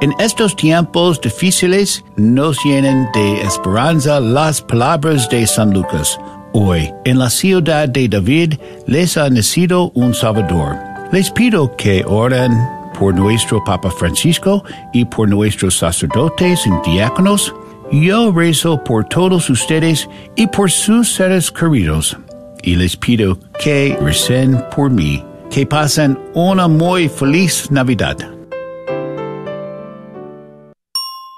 [0.00, 6.18] En estos tiempos difíciles nos llenan de esperanza las palabras de San Lucas.
[6.54, 8.54] Hoy, en la ciudad de David,
[8.86, 10.78] les ha nacido un Salvador.
[11.12, 12.50] Les pido que oren
[12.98, 17.54] por nuestro Papa Francisco y por nuestros sacerdotes y diáconos.
[17.92, 22.16] Yo rezo por todos ustedes y por sus seres queridos.
[22.62, 25.22] Y les pido que recen por mí.
[25.50, 28.39] Que pasen una muy feliz Navidad.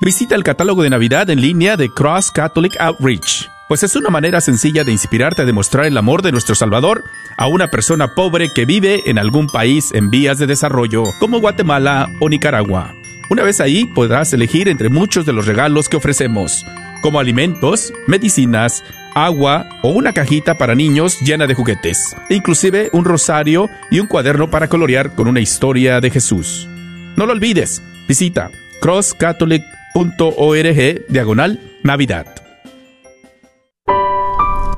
[0.04, 4.40] Visita el catálogo de Navidad en línea de Cross Catholic Outreach, pues es una manera
[4.40, 7.04] sencilla de inspirarte a demostrar el amor de nuestro Salvador
[7.36, 12.08] a una persona pobre que vive en algún país en vías de desarrollo, como Guatemala
[12.18, 12.96] o Nicaragua.
[13.30, 16.66] Una vez ahí podrás elegir entre muchos de los regalos que ofrecemos,
[17.00, 18.82] como alimentos, medicinas,
[19.14, 24.08] agua o una cajita para niños llena de juguetes, e inclusive un rosario y un
[24.08, 26.66] cuaderno para colorear con una historia de Jesús.
[27.14, 28.50] No lo olvides, visita
[28.80, 29.62] Cross Catholic
[29.94, 32.26] .org diagonal Navidad.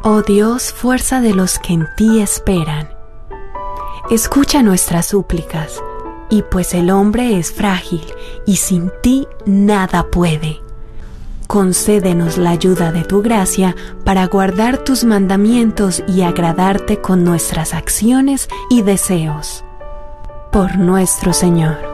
[0.02, 2.90] Oh Dios, fuerza de los que en ti esperan.
[4.10, 5.82] Escucha nuestras súplicas,
[6.28, 8.04] y pues el hombre es frágil
[8.46, 10.60] y sin ti nada puede.
[11.46, 18.48] Concédenos la ayuda de tu gracia para guardar tus mandamientos y agradarte con nuestras acciones
[18.70, 19.64] y deseos.
[20.50, 21.93] Por nuestro Señor.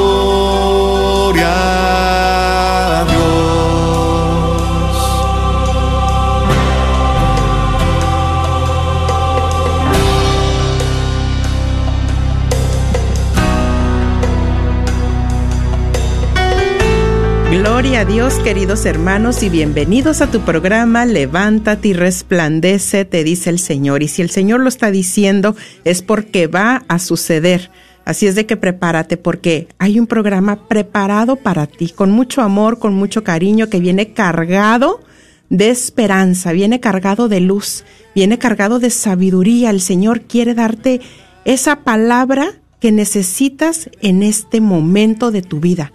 [17.81, 23.57] a Dios, queridos hermanos, y bienvenidos a tu programa Levántate y resplandece, te dice el
[23.57, 24.03] Señor.
[24.03, 27.71] Y si el Señor lo está diciendo, es porque va a suceder.
[28.05, 32.77] Así es de que prepárate porque hay un programa preparado para ti, con mucho amor,
[32.77, 35.01] con mucho cariño, que viene cargado
[35.49, 37.83] de esperanza, viene cargado de luz,
[38.13, 39.71] viene cargado de sabiduría.
[39.71, 41.01] El Señor quiere darte
[41.45, 45.91] esa palabra que necesitas en este momento de tu vida.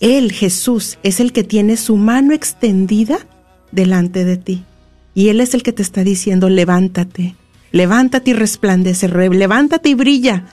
[0.00, 3.18] Él, Jesús, es el que tiene su mano extendida
[3.72, 4.64] delante de ti.
[5.14, 7.34] Y Él es el que te está diciendo, levántate,
[7.72, 10.44] levántate y resplandece, levántate y brilla,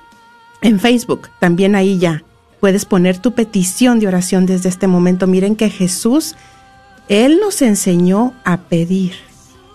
[0.63, 2.24] en Facebook, también ahí ya
[2.63, 5.27] puedes poner tu petición de oración desde este momento.
[5.27, 6.36] Miren que Jesús,
[7.10, 9.12] Él nos enseñó a pedir.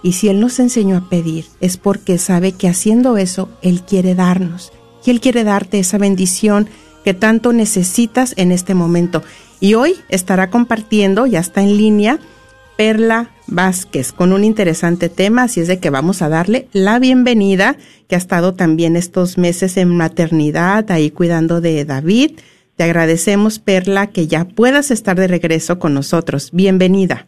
[0.02, 4.14] Y si Él nos enseñó a pedir, es porque sabe que haciendo eso, Él quiere
[4.14, 4.72] darnos.
[5.04, 6.70] Y Él quiere darte esa bendición
[7.04, 9.22] que tanto necesitas en este momento.
[9.60, 12.18] Y hoy estará compartiendo, ya está en línea,
[12.78, 17.74] Perla Vázquez con un interesante tema, así es de que vamos a darle la bienvenida,
[18.08, 22.38] que ha estado también estos meses en maternidad, ahí cuidando de David.
[22.76, 26.50] Te agradecemos, Perla, que ya puedas estar de regreso con nosotros.
[26.52, 27.26] Bienvenida.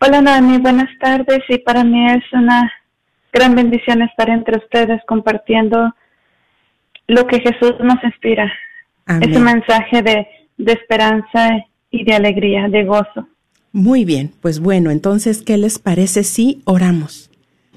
[0.00, 1.40] Hola, Nani, buenas tardes.
[1.48, 2.72] Y para mí es una
[3.32, 5.92] gran bendición estar entre ustedes compartiendo
[7.08, 8.48] lo que Jesús nos inspira.
[9.08, 11.48] Ese mensaje de, de esperanza
[11.90, 13.26] y de alegría, de gozo.
[13.72, 17.30] Muy bien, pues bueno, entonces, ¿qué les parece si oramos?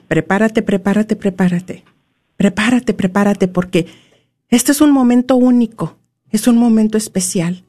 [0.07, 1.83] Prepárate, prepárate, prepárate.
[2.35, 3.85] Prepárate, prepárate, porque
[4.49, 5.97] este es un momento único,
[6.31, 7.63] es un momento especial.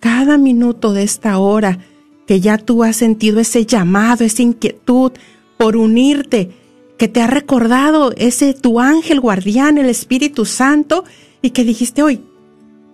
[0.00, 1.78] Cada minuto de esta hora
[2.26, 5.12] que ya tú has sentido ese llamado, esa inquietud
[5.56, 6.50] por unirte,
[6.98, 11.04] que te ha recordado ese tu ángel guardián, el Espíritu Santo,
[11.40, 12.20] y que dijiste hoy,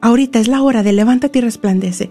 [0.01, 2.11] ahorita es la hora de levántate y resplandece.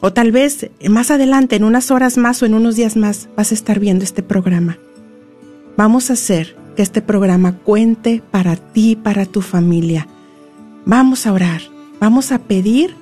[0.00, 3.50] O tal vez más adelante, en unas horas más o en unos días más, vas
[3.50, 4.78] a estar viendo este programa.
[5.76, 10.08] Vamos a hacer que este programa cuente para ti, para tu familia.
[10.86, 11.60] Vamos a orar,
[12.00, 12.94] vamos a pedir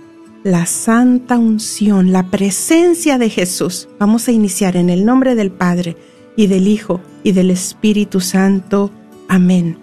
[0.43, 3.89] la santa unción, la presencia de Jesús.
[3.99, 5.97] Vamos a iniciar en el nombre del Padre
[6.37, 8.91] y del Hijo y del Espíritu Santo.
[9.29, 9.79] Amén.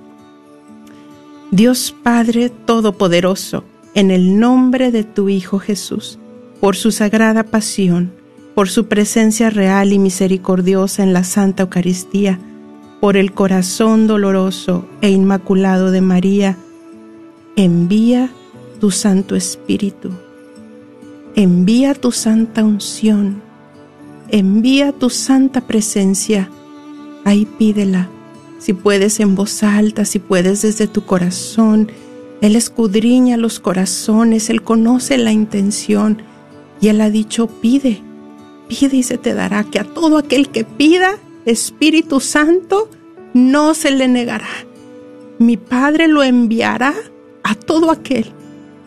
[1.51, 3.63] Dios Padre Todopoderoso,
[3.93, 6.19] en el nombre de tu Hijo Jesús,
[6.59, 8.11] por su sagrada pasión,
[8.53, 12.39] por su presencia real y misericordiosa en la Santa Eucaristía,
[13.01, 16.57] por el corazón doloroso e inmaculado de María,
[17.55, 18.29] envía
[18.79, 20.11] tu Santo Espíritu,
[21.35, 23.41] envía tu santa unción,
[24.29, 26.49] envía tu santa presencia
[27.25, 28.07] ahí pídela.
[28.59, 31.91] Si puedes en voz alta, si puedes desde tu corazón.
[32.41, 36.21] Él escudriña los corazones, Él conoce la intención
[36.81, 38.01] y Él ha dicho, pide,
[38.67, 42.89] pide y se te dará, que a todo aquel que pida, Espíritu Santo,
[43.33, 44.49] no se le negará.
[45.39, 46.93] Mi Padre lo enviará
[47.43, 48.25] a todo aquel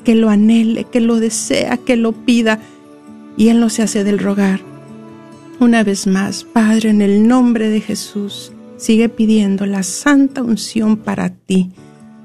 [0.05, 2.61] que lo anhele, que lo desea, que lo pida,
[3.37, 4.61] y Él no se hace del rogar.
[5.61, 11.31] Una vez más, Padre, en el nombre de Jesús, sigue pidiendo la santa unción para
[11.31, 11.73] ti,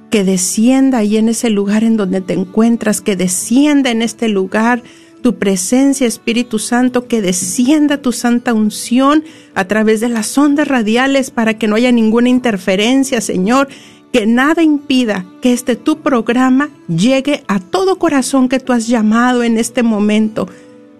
[0.09, 4.83] que descienda ahí en ese lugar en donde te encuentras, que descienda en este lugar
[5.23, 9.23] tu presencia, Espíritu Santo, que descienda tu santa unción
[9.55, 13.69] a través de las ondas radiales para que no haya ninguna interferencia, Señor,
[14.11, 19.41] que nada impida que este tu programa llegue a todo corazón que tú has llamado
[19.41, 20.47] en este momento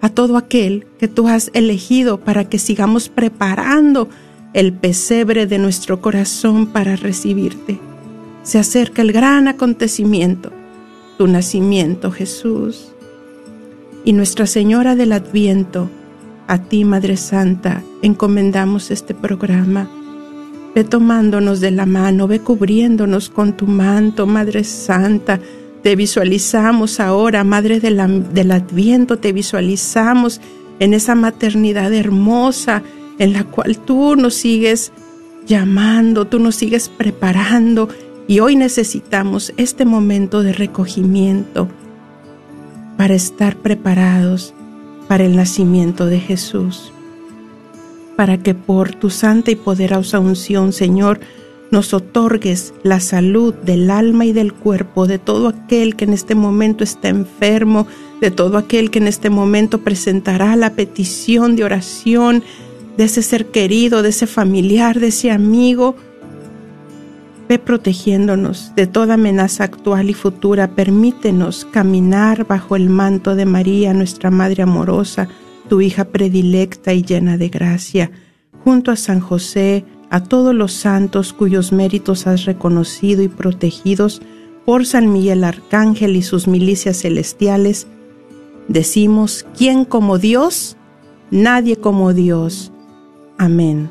[0.00, 4.08] a todo aquel que tú has elegido para que sigamos preparando
[4.54, 7.78] el pesebre de nuestro corazón para recibirte.
[8.42, 10.50] Se acerca el gran acontecimiento,
[11.18, 12.93] tu nacimiento, Jesús.
[14.04, 15.88] Y Nuestra Señora del Adviento,
[16.46, 19.88] a ti, Madre Santa, encomendamos este programa.
[20.74, 25.40] Ve tomándonos de la mano, ve cubriéndonos con tu manto, Madre Santa,
[25.82, 30.40] te visualizamos ahora, Madre del Adviento, te visualizamos
[30.80, 32.82] en esa maternidad hermosa
[33.18, 34.92] en la cual tú nos sigues
[35.46, 37.88] llamando, tú nos sigues preparando
[38.26, 41.68] y hoy necesitamos este momento de recogimiento
[42.96, 44.54] para estar preparados
[45.08, 46.92] para el nacimiento de Jesús,
[48.16, 51.20] para que por tu santa y poderosa unción, Señor,
[51.70, 56.34] nos otorgues la salud del alma y del cuerpo de todo aquel que en este
[56.34, 57.86] momento está enfermo,
[58.20, 62.44] de todo aquel que en este momento presentará la petición de oración
[62.96, 65.96] de ese ser querido, de ese familiar, de ese amigo.
[67.48, 70.68] Ve protegiéndonos de toda amenaza actual y futura.
[70.68, 75.28] Permítenos caminar bajo el manto de María, nuestra Madre amorosa,
[75.68, 78.10] tu hija predilecta y llena de gracia,
[78.64, 84.22] junto a San José, a todos los santos cuyos méritos has reconocido y protegidos
[84.64, 87.86] por San Miguel Arcángel y sus milicias celestiales,
[88.68, 90.76] decimos, ¿quién como Dios?
[91.30, 92.72] Nadie como Dios.
[93.36, 93.90] Amén.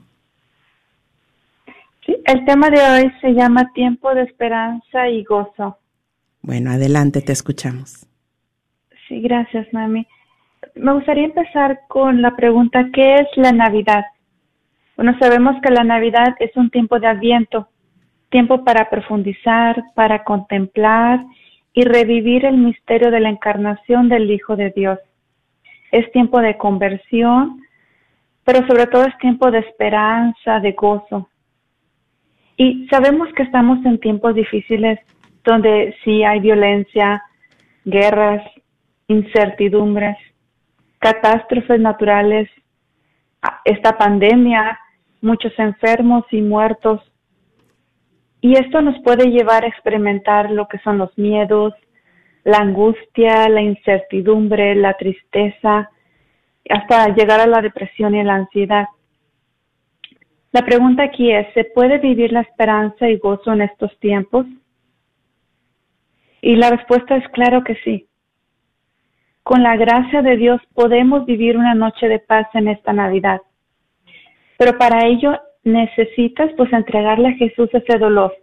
[2.04, 5.78] Sí, el tema de hoy se llama Tiempo de Esperanza y Gozo.
[6.42, 8.06] Bueno, adelante, te escuchamos.
[9.08, 10.06] Sí, gracias, mami.
[10.74, 14.04] Me gustaría empezar con la pregunta, ¿qué es la Navidad?
[14.96, 17.68] Bueno, sabemos que la Navidad es un tiempo de adviento,
[18.30, 21.24] tiempo para profundizar, para contemplar
[21.74, 24.98] y revivir el misterio de la encarnación del Hijo de Dios.
[25.90, 27.60] Es tiempo de conversión,
[28.44, 31.28] pero sobre todo es tiempo de esperanza, de gozo.
[32.56, 35.00] Y sabemos que estamos en tiempos difíciles
[35.44, 37.22] donde sí hay violencia,
[37.84, 38.42] guerras,
[39.08, 40.16] incertidumbres,
[40.98, 42.48] catástrofes naturales,
[43.64, 44.78] esta pandemia,
[45.20, 47.00] muchos enfermos y muertos.
[48.44, 51.72] Y esto nos puede llevar a experimentar lo que son los miedos,
[52.44, 55.90] la angustia, la incertidumbre, la tristeza,
[56.68, 58.88] hasta llegar a la depresión y la ansiedad.
[60.52, 64.44] La pregunta aquí es, ¿se puede vivir la esperanza y gozo en estos tiempos?
[66.42, 68.08] Y la respuesta es claro que sí.
[69.42, 73.40] Con la gracia de Dios podemos vivir una noche de paz en esta Navidad.
[74.58, 75.32] Pero para ello
[75.64, 78.34] necesitas pues entregarle a Jesús ese dolor,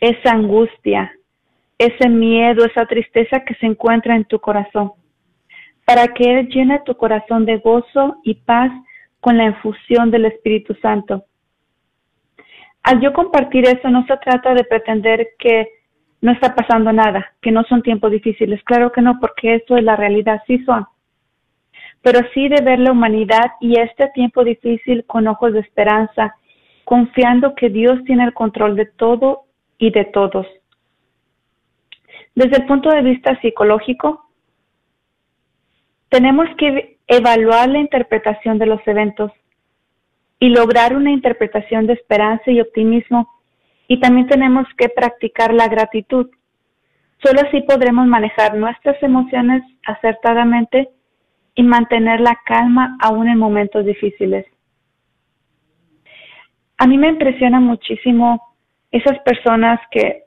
[0.00, 1.12] esa angustia,
[1.78, 4.92] ese miedo, esa tristeza que se encuentra en tu corazón,
[5.84, 8.70] para que Él llene tu corazón de gozo y paz
[9.20, 11.24] con la infusión del Espíritu Santo.
[12.82, 15.68] Al yo compartir eso, no se trata de pretender que
[16.20, 18.62] no está pasando nada, que no son tiempos difíciles.
[18.64, 20.86] Claro que no, porque eso es la realidad, sí son.
[22.04, 26.36] Pero sí de ver la humanidad y este tiempo difícil con ojos de esperanza,
[26.84, 29.46] confiando que Dios tiene el control de todo
[29.78, 30.46] y de todos.
[32.34, 34.28] Desde el punto de vista psicológico,
[36.10, 39.32] tenemos que evaluar la interpretación de los eventos
[40.38, 43.30] y lograr una interpretación de esperanza y optimismo.
[43.88, 46.28] Y también tenemos que practicar la gratitud.
[47.24, 50.90] Solo así podremos manejar nuestras emociones acertadamente
[51.54, 54.46] y mantener la calma aún en momentos difíciles.
[56.78, 58.56] A mí me impresiona muchísimo
[58.90, 60.24] esas personas que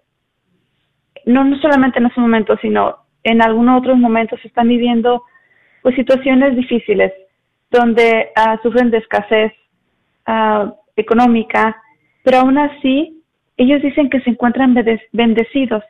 [1.25, 5.23] no, no solamente en esos momentos, sino en algunos otros momentos están viviendo
[5.81, 7.11] pues situaciones difíciles
[7.69, 9.51] donde uh, sufren de escasez
[10.27, 11.81] uh, económica,
[12.23, 13.23] pero aún así
[13.57, 14.75] ellos dicen que se encuentran
[15.11, 15.83] bendecidos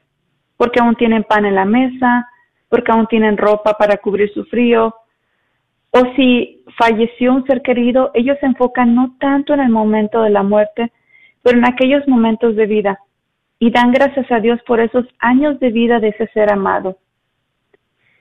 [0.56, 2.28] porque aún tienen pan en la mesa,
[2.70, 4.96] porque aún tienen ropa para cubrir su frío,
[5.98, 10.30] o si falleció un ser querido, ellos se enfocan no tanto en el momento de
[10.30, 10.92] la muerte,
[11.42, 13.00] pero en aquellos momentos de vida
[13.60, 16.98] y dan gracias a Dios por esos años de vida de ese ser amado.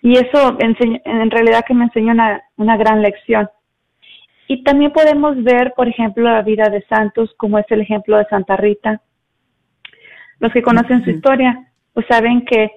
[0.01, 3.49] Y eso en realidad que me enseñó una, una gran lección.
[4.49, 8.25] Y también podemos ver, por ejemplo, la vida de santos, como es el ejemplo de
[8.27, 9.03] Santa Rita.
[10.39, 12.71] Los que conocen su historia, pues saben que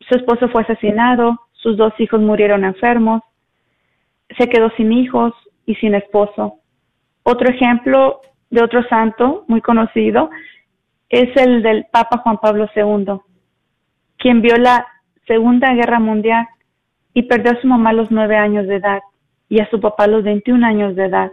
[0.00, 3.22] su esposo fue asesinado, sus dos hijos murieron enfermos,
[4.36, 5.32] se quedó sin hijos
[5.66, 6.60] y sin esposo.
[7.22, 10.30] Otro ejemplo de otro santo muy conocido
[11.08, 13.20] es el del Papa Juan Pablo II,
[14.18, 14.86] quien vio la
[15.26, 16.46] Segunda Guerra Mundial
[17.14, 19.00] y perdió a su mamá a los nueve años de edad
[19.48, 21.32] y a su papá a los 21 años de edad.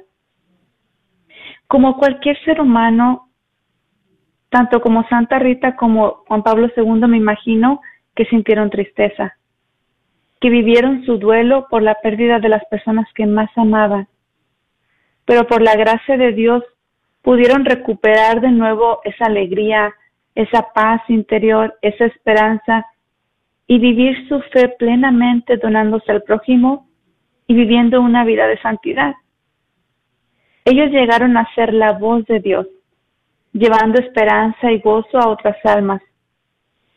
[1.68, 3.30] Como cualquier ser humano,
[4.50, 7.82] tanto como Santa Rita como Juan Pablo II me imagino
[8.16, 9.36] que sintieron tristeza,
[10.42, 14.08] que vivieron su duelo por la pérdida de las personas que más amaban.
[15.26, 16.64] Pero por la gracia de Dios
[17.22, 19.94] pudieron recuperar de nuevo esa alegría,
[20.34, 22.88] esa paz interior, esa esperanza
[23.68, 26.90] y vivir su fe plenamente donándose al prójimo
[27.46, 29.14] y viviendo una vida de santidad.
[30.66, 32.68] Ellos llegaron a ser la voz de Dios,
[33.54, 36.02] llevando esperanza y gozo a otras almas.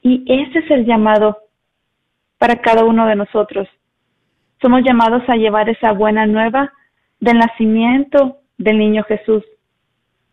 [0.03, 1.37] Y ese es el llamado
[2.45, 3.67] para cada uno de nosotros.
[4.61, 6.71] Somos llamados a llevar esa buena nueva
[7.19, 9.43] del nacimiento del niño Jesús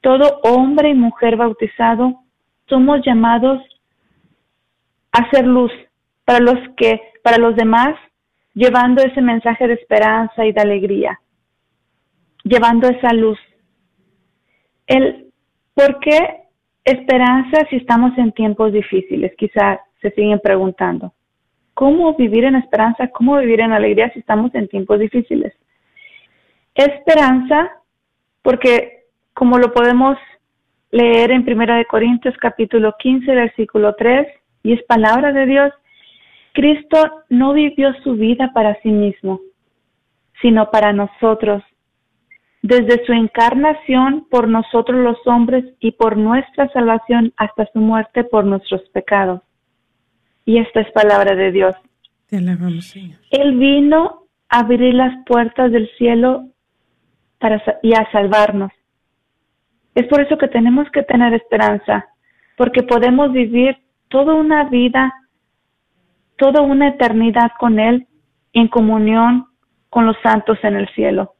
[0.01, 2.23] todo hombre y mujer bautizado
[2.67, 3.61] somos llamados
[5.11, 5.71] a ser luz
[6.25, 7.95] para los que, para los demás,
[8.53, 11.19] llevando ese mensaje de esperanza y de alegría,
[12.43, 13.37] llevando esa luz.
[14.87, 15.31] El,
[15.73, 16.43] ¿Por qué
[16.83, 19.33] esperanza si estamos en tiempos difíciles?
[19.37, 21.13] Quizá se siguen preguntando.
[21.73, 23.07] ¿Cómo vivir en esperanza?
[23.09, 25.53] ¿Cómo vivir en alegría si estamos en tiempos difíciles?
[26.75, 27.71] Esperanza
[28.41, 30.17] porque como lo podemos
[30.91, 34.27] leer en Primera de Corintios capítulo 15 versículo 3,
[34.63, 35.73] y es palabra de Dios,
[36.53, 39.39] Cristo no vivió su vida para sí mismo,
[40.41, 41.63] sino para nosotros.
[42.61, 48.45] Desde su encarnación por nosotros los hombres y por nuestra salvación hasta su muerte por
[48.45, 49.41] nuestros pecados.
[50.45, 51.75] Y esta es palabra de Dios.
[52.27, 53.19] Te alabamos, Señor.
[53.29, 56.47] Él vino a abrir las puertas del cielo
[57.39, 58.71] para, y a salvarnos.
[59.95, 62.07] Es por eso que tenemos que tener esperanza,
[62.57, 65.13] porque podemos vivir toda una vida,
[66.37, 68.07] toda una eternidad con Él
[68.53, 69.47] en comunión
[69.89, 71.35] con los santos en el cielo.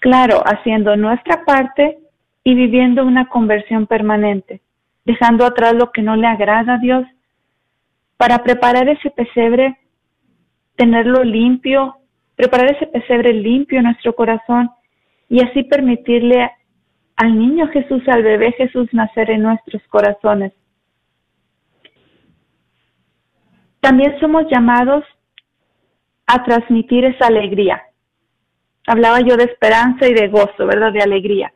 [0.00, 1.98] Claro, haciendo nuestra parte
[2.44, 4.60] y viviendo una conversión permanente,
[5.04, 7.04] dejando atrás lo que no le agrada a Dios,
[8.22, 9.76] para preparar ese pesebre,
[10.76, 11.96] tenerlo limpio,
[12.36, 14.70] preparar ese pesebre limpio en nuestro corazón
[15.28, 16.48] y así permitirle
[17.16, 20.52] al niño Jesús, al bebé Jesús nacer en nuestros corazones.
[23.80, 25.04] También somos llamados
[26.28, 27.82] a transmitir esa alegría.
[28.86, 30.92] Hablaba yo de esperanza y de gozo, ¿verdad?
[30.92, 31.52] De alegría.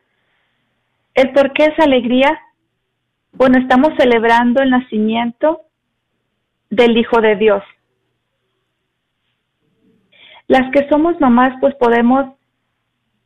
[1.14, 2.36] ¿El por qué esa alegría?
[3.34, 5.65] Bueno, estamos celebrando el nacimiento
[6.70, 7.62] del Hijo de Dios.
[10.48, 12.34] Las que somos mamás, pues podemos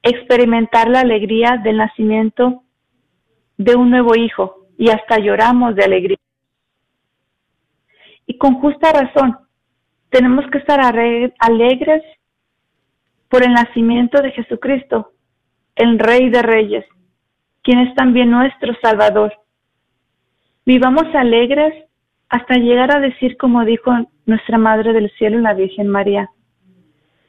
[0.02, 2.62] experimentar la alegría del nacimiento
[3.58, 6.16] de un nuevo hijo y hasta lloramos de alegría.
[8.26, 9.38] Y con justa razón,
[10.08, 10.80] tenemos que estar
[11.38, 12.02] alegres
[13.28, 15.12] por el nacimiento de Jesucristo,
[15.76, 16.86] el Rey de Reyes,
[17.62, 19.34] quien es también nuestro Salvador.
[20.64, 21.89] Vivamos alegres
[22.30, 23.92] hasta llegar a decir como dijo
[24.24, 26.30] nuestra Madre del Cielo, la Virgen María,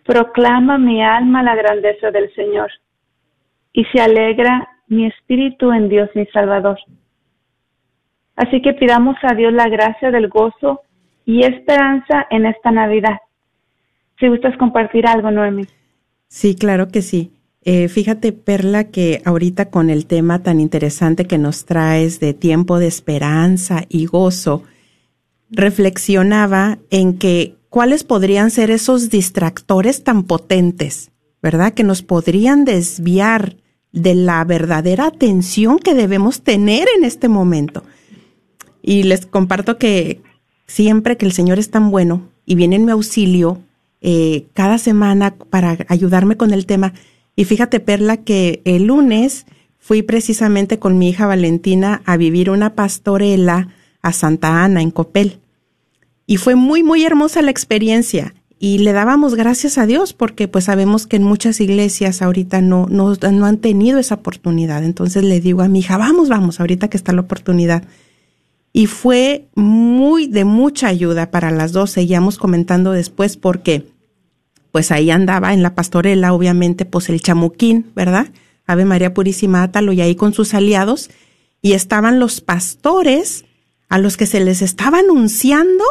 [0.05, 2.71] Proclama mi alma la grandeza del Señor,
[3.71, 6.79] y se alegra mi espíritu en Dios mi Salvador.
[8.35, 10.81] Así que pidamos a Dios la gracia del gozo
[11.25, 13.19] y esperanza en esta Navidad.
[14.19, 15.65] Si gustas compartir algo, Noemi.
[16.27, 17.31] Sí, claro que sí.
[17.63, 22.79] Eh, fíjate, Perla, que ahorita con el tema tan interesante que nos traes de tiempo
[22.79, 24.63] de esperanza y gozo,
[25.51, 31.11] reflexionaba en que cuáles podrían ser esos distractores tan potentes,
[31.41, 31.73] ¿verdad?
[31.73, 33.57] Que nos podrían desviar
[33.91, 37.83] de la verdadera atención que debemos tener en este momento.
[38.81, 40.21] Y les comparto que
[40.65, 43.61] siempre que el Señor es tan bueno y viene en mi auxilio
[43.99, 46.93] eh, cada semana para ayudarme con el tema,
[47.35, 49.45] y fíjate, Perla, que el lunes
[49.77, 53.69] fui precisamente con mi hija Valentina a vivir una pastorela
[54.01, 55.40] a Santa Ana, en Copel.
[56.31, 58.33] Y fue muy, muy hermosa la experiencia.
[58.57, 62.87] Y le dábamos gracias a Dios porque pues sabemos que en muchas iglesias ahorita no,
[62.89, 64.85] no, no han tenido esa oportunidad.
[64.85, 67.83] Entonces le digo a mi hija, vamos, vamos, ahorita que está la oportunidad.
[68.71, 71.91] Y fue muy de mucha ayuda para las dos.
[71.91, 73.87] Seguíamos comentando después porque
[74.71, 78.27] pues ahí andaba en la pastorela, obviamente, pues el chamuquín, ¿verdad?
[78.65, 81.09] Ave María Purísima Átalo y ahí con sus aliados.
[81.61, 83.43] Y estaban los pastores
[83.89, 85.83] a los que se les estaba anunciando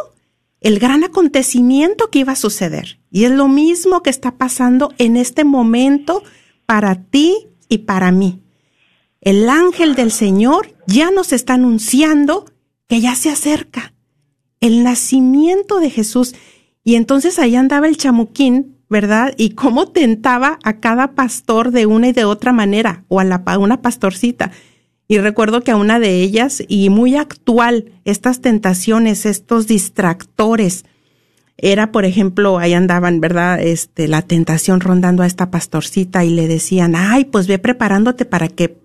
[0.61, 3.01] el gran acontecimiento que iba a suceder.
[3.11, 6.23] Y es lo mismo que está pasando en este momento
[6.66, 8.42] para ti y para mí.
[9.20, 12.46] El ángel del Señor ya nos está anunciando
[12.88, 13.94] que ya se acerca
[14.61, 16.35] el nacimiento de Jesús.
[16.85, 19.35] Y entonces ahí andaba el chamuquín, ¿verdad?
[19.37, 23.42] Y cómo tentaba a cada pastor de una y de otra manera, o a, la,
[23.59, 24.53] una pastorcita.
[25.11, 30.85] Y recuerdo que a una de ellas, y muy actual, estas tentaciones, estos distractores,
[31.57, 33.61] era, por ejemplo, ahí andaban, ¿verdad?
[33.61, 38.46] Este, la tentación rondando a esta pastorcita y le decían, ay, pues ve preparándote para
[38.46, 38.79] que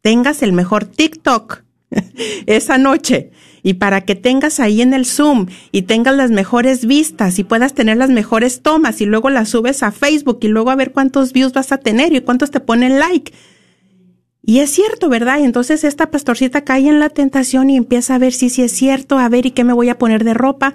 [0.00, 1.64] tengas el mejor TikTok
[2.46, 3.32] esa noche
[3.64, 7.74] y para que tengas ahí en el Zoom y tengas las mejores vistas y puedas
[7.74, 11.32] tener las mejores tomas y luego las subes a Facebook y luego a ver cuántos
[11.32, 13.32] views vas a tener y cuántos te ponen like.
[14.46, 15.38] Y es cierto, ¿verdad?
[15.40, 18.72] Y entonces esta pastorcita cae en la tentación y empieza a ver si sí, es
[18.72, 20.74] cierto, a ver y qué me voy a poner de ropa.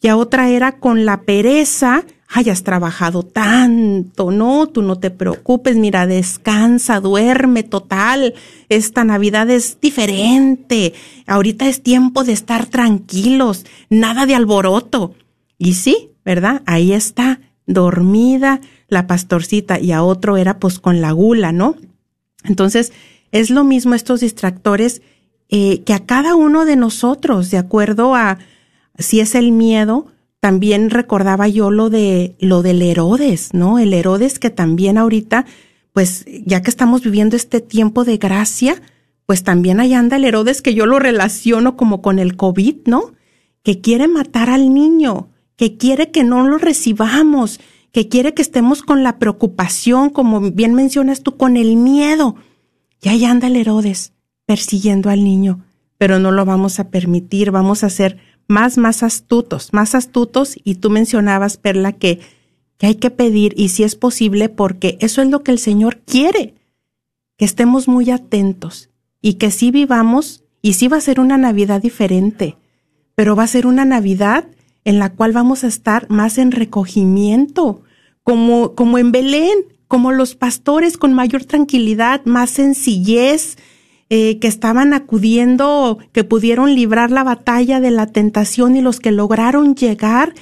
[0.00, 5.10] Y a otra era con la pereza, ay, has trabajado tanto, no, tú no te
[5.10, 8.32] preocupes, mira, descansa, duerme total,
[8.70, 10.94] esta Navidad es diferente,
[11.26, 15.14] ahorita es tiempo de estar tranquilos, nada de alboroto.
[15.58, 16.62] Y sí, ¿verdad?
[16.64, 21.76] Ahí está, dormida la pastorcita y a otro era pues con la gula, ¿no?
[22.44, 22.92] Entonces,
[23.32, 25.02] es lo mismo estos distractores
[25.48, 28.38] eh, que a cada uno de nosotros, de acuerdo a
[28.98, 30.06] si es el miedo,
[30.40, 33.78] también recordaba yo lo de lo del Herodes, ¿no?
[33.78, 35.44] El Herodes que también ahorita,
[35.92, 38.80] pues ya que estamos viviendo este tiempo de gracia,
[39.26, 43.12] pues también ahí anda el Herodes que yo lo relaciono como con el COVID, ¿no?
[43.62, 47.60] que quiere matar al niño, que quiere que no lo recibamos,
[47.92, 52.36] que quiere que estemos con la preocupación, como bien mencionas tú, con el miedo.
[53.02, 54.12] Y ahí anda el Herodes
[54.46, 55.64] persiguiendo al niño,
[55.98, 60.56] pero no lo vamos a permitir, vamos a ser más, más astutos, más astutos.
[60.64, 62.20] Y tú mencionabas, Perla, que,
[62.80, 66.54] hay que pedir y si es posible, porque eso es lo que el Señor quiere,
[67.36, 68.88] que estemos muy atentos
[69.20, 72.56] y que sí vivamos y sí va a ser una Navidad diferente,
[73.14, 74.46] pero va a ser una Navidad
[74.84, 77.82] en la cual vamos a estar más en recogimiento,
[78.22, 83.56] como, como en Belén, como los pastores con mayor tranquilidad, más sencillez,
[84.08, 89.12] eh, que estaban acudiendo, que pudieron librar la batalla de la tentación y los que
[89.12, 90.34] lograron llegar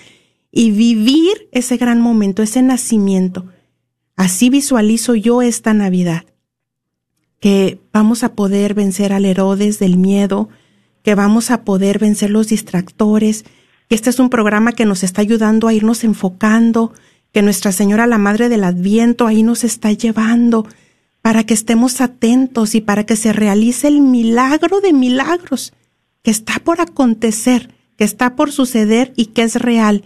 [0.51, 3.47] y vivir ese gran momento, ese nacimiento.
[4.17, 6.25] Así visualizo yo esta Navidad,
[7.41, 10.49] que vamos a poder vencer al Herodes del miedo,
[11.03, 13.45] que vamos a poder vencer los distractores,
[13.89, 16.93] que este es un programa que nos está ayudando a irnos enfocando,
[17.33, 20.67] que Nuestra Señora, la Madre del Adviento, ahí nos está llevando
[21.23, 25.73] para que estemos atentos y para que se realice el milagro de milagros
[26.23, 30.05] que está por acontecer, que está por suceder y que es real,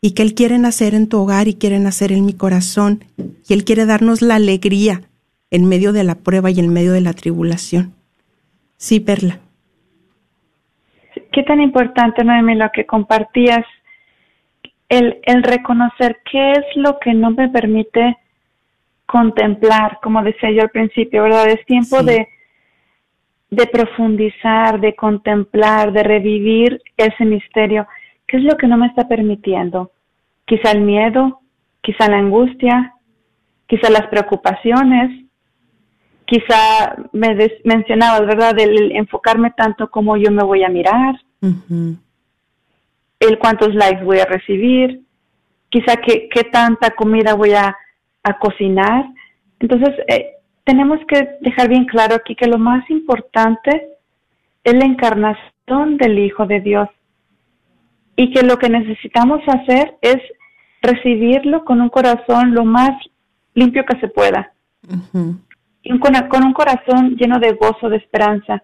[0.00, 3.52] y que Él quiere nacer en tu hogar y quiere nacer en mi corazón, y
[3.52, 5.02] Él quiere darnos la alegría
[5.50, 7.94] en medio de la prueba y en medio de la tribulación.
[8.76, 9.40] Sí, Perla.
[11.32, 13.64] Qué tan importante, Noemi, lo que compartías,
[14.88, 18.16] el, el reconocer qué es lo que no me permite
[19.06, 21.48] contemplar, como decía yo al principio, ¿verdad?
[21.48, 22.28] Es tiempo de,
[23.50, 27.86] de profundizar, de contemplar, de revivir ese misterio.
[28.26, 29.92] ¿Qué es lo que no me está permitiendo?
[30.44, 31.40] Quizá el miedo,
[31.80, 32.94] quizá la angustia,
[33.66, 35.27] quizá las preocupaciones,
[36.28, 38.58] quizá me mencionabas, ¿verdad?
[38.58, 45.00] El, enfocarme tanto como yo me voy a mirar, el cuántos likes voy a recibir,
[45.70, 47.74] quizá qué, qué tanta comida voy a,
[48.22, 49.06] a cocinar.
[49.58, 50.32] Entonces, eh,
[50.64, 53.88] tenemos que dejar bien claro aquí que lo más importante
[54.64, 56.88] es la encarnación del Hijo de Dios
[58.16, 60.18] y que lo que necesitamos hacer es
[60.82, 62.90] recibirlo con un corazón lo más
[63.54, 64.52] limpio que se pueda
[65.98, 68.62] con, un corazón lleno de gozo, de esperanza.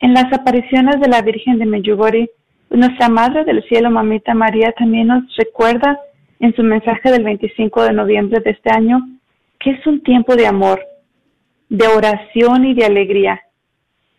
[0.00, 2.30] En las apariciones de la Virgen de Medjugorje,
[2.70, 5.98] nuestra Madre del Cielo, Mamita María, también nos recuerda
[6.40, 9.00] en su mensaje del 25 de noviembre de este año
[9.58, 10.80] que es un tiempo de amor,
[11.68, 13.40] de oración y de alegría.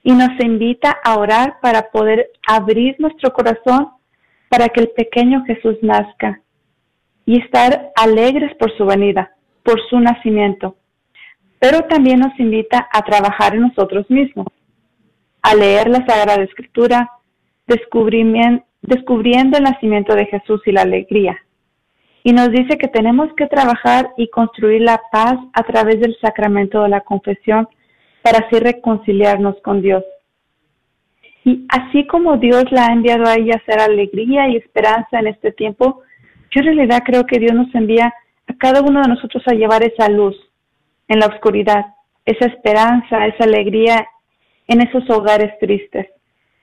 [0.02, 3.89] Y nos invita a orar para poder abrir nuestro corazón
[4.50, 6.41] para que el pequeño Jesús nazca
[7.26, 9.32] y estar alegres por su venida,
[9.63, 10.76] por su nacimiento.
[11.63, 14.47] Pero también nos invita a trabajar en nosotros mismos,
[15.41, 17.10] a leer la Sagrada Escritura,
[17.65, 21.39] descubriendo el nacimiento de Jesús y la alegría
[22.26, 26.84] y nos dice que tenemos que trabajar y construir la paz a través del sacramento
[26.84, 27.69] de la confesión
[28.21, 30.04] para así reconciliarnos con Dios.
[31.45, 35.28] Y así como Dios la ha enviado a ella a hacer alegría y esperanza en
[35.28, 36.02] este tiempo,
[36.52, 38.13] yo en realidad creo que Dios nos envía
[38.47, 40.36] a cada uno de nosotros a llevar esa luz
[41.08, 41.86] en la oscuridad,
[42.26, 44.08] esa esperanza, esa alegría
[44.68, 46.08] en esos hogares tristes.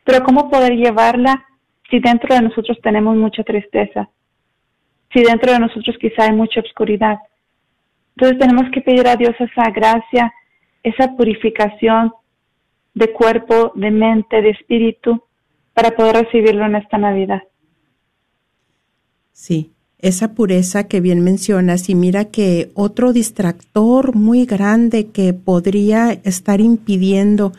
[0.04, 1.44] Pero ¿cómo poder llevarla
[1.90, 4.08] si dentro de nosotros tenemos mucha tristeza?
[5.12, 7.18] si dentro de nosotros quizá hay mucha oscuridad.
[8.16, 10.32] Entonces tenemos que pedir a Dios esa gracia,
[10.82, 12.12] esa purificación
[12.94, 15.22] de cuerpo, de mente, de espíritu,
[15.74, 17.42] para poder recibirlo en esta Navidad.
[19.32, 26.12] Sí, esa pureza que bien mencionas y mira que otro distractor muy grande que podría
[26.24, 27.52] estar impidiendo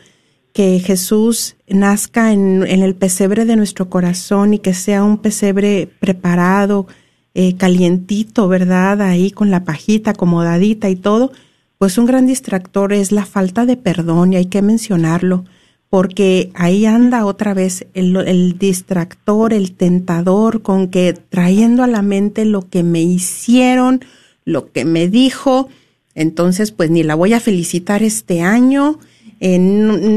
[0.52, 6.86] que Jesús nazca en, el pesebre de nuestro corazón y que sea un pesebre preparado,
[7.34, 9.00] eh, calientito, ¿verdad?
[9.00, 11.32] Ahí con la pajita acomodadita y todo,
[11.78, 15.44] pues un gran distractor es la falta de perdón y hay que mencionarlo,
[15.92, 22.46] porque ahí anda otra vez el, distractor, el tentador, con que trayendo a la mente
[22.46, 24.02] lo que me hicieron,
[24.46, 25.68] lo que me dijo,
[26.14, 29.00] entonces pues ni la voy a felicitar este año,
[29.40, 29.56] eh,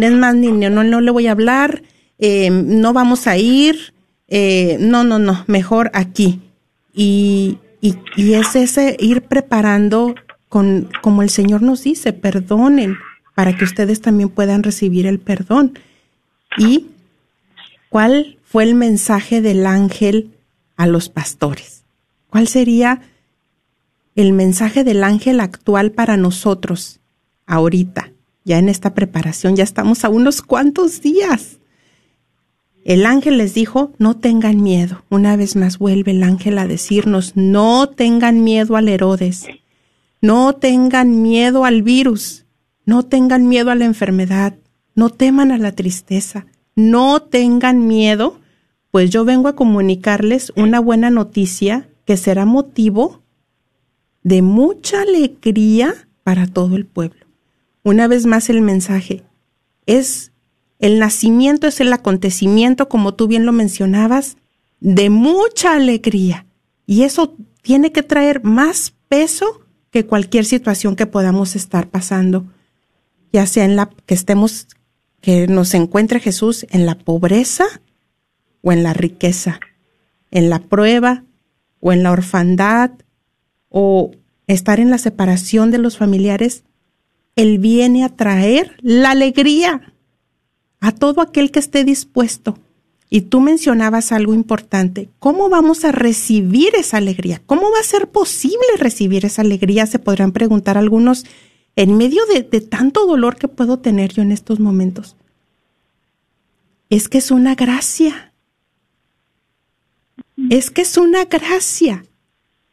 [0.02, 1.84] es más, ni, no, no le voy a hablar,
[2.20, 3.94] eh, no vamos a ir,
[4.30, 6.40] eh, no, no, no, mejor aquí.
[6.94, 7.98] Y, y,
[8.32, 10.16] es ese ir preparando
[10.48, 12.96] con, como el Señor nos dice, perdonen
[13.36, 15.78] para que ustedes también puedan recibir el perdón.
[16.58, 16.88] ¿Y
[17.90, 20.32] cuál fue el mensaje del ángel
[20.78, 21.84] a los pastores?
[22.30, 23.02] ¿Cuál sería
[24.16, 27.00] el mensaje del ángel actual para nosotros
[27.46, 28.12] ahorita?
[28.46, 31.58] Ya en esta preparación, ya estamos a unos cuantos días.
[32.86, 35.04] El ángel les dijo, no tengan miedo.
[35.10, 39.48] Una vez más vuelve el ángel a decirnos, no tengan miedo al Herodes,
[40.22, 42.45] no tengan miedo al virus,
[42.86, 44.56] no tengan miedo a la enfermedad,
[44.96, 46.46] no teman a la tristeza,
[46.76, 48.40] no tengan miedo,
[48.92, 53.22] pues yo vengo a comunicarles una buena noticia que será motivo
[54.24, 57.26] de mucha alegría para todo el pueblo.
[57.84, 59.24] Una vez más el mensaje
[59.86, 60.32] es
[60.80, 64.38] el nacimiento es el acontecimiento, como tú bien lo mencionabas,
[64.80, 66.46] de mucha alegría.
[66.86, 72.46] Y eso tiene que traer más peso que cualquier situación que podamos estar pasando,
[73.32, 74.68] ya sea en la que estemos,
[75.22, 77.66] que nos encuentre Jesús en la pobreza
[78.62, 79.60] o en la riqueza,
[80.32, 81.24] en la prueba
[81.80, 82.92] o en la orfandad
[83.70, 84.12] o
[84.48, 86.64] estar en la separación de los familiares,
[87.36, 89.94] Él viene a traer la alegría
[90.80, 92.58] a todo aquel que esté dispuesto.
[93.10, 95.10] Y tú mencionabas algo importante.
[95.20, 97.42] ¿Cómo vamos a recibir esa alegría?
[97.46, 99.86] ¿Cómo va a ser posible recibir esa alegría?
[99.86, 101.26] Se podrán preguntar algunos
[101.76, 105.16] en medio de, tanto dolor que puedo tener yo en estos momentos.
[106.90, 108.34] Es que es una gracia.
[110.50, 112.06] Es que es una gracia.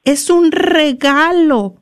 [0.05, 1.77] Es un regalo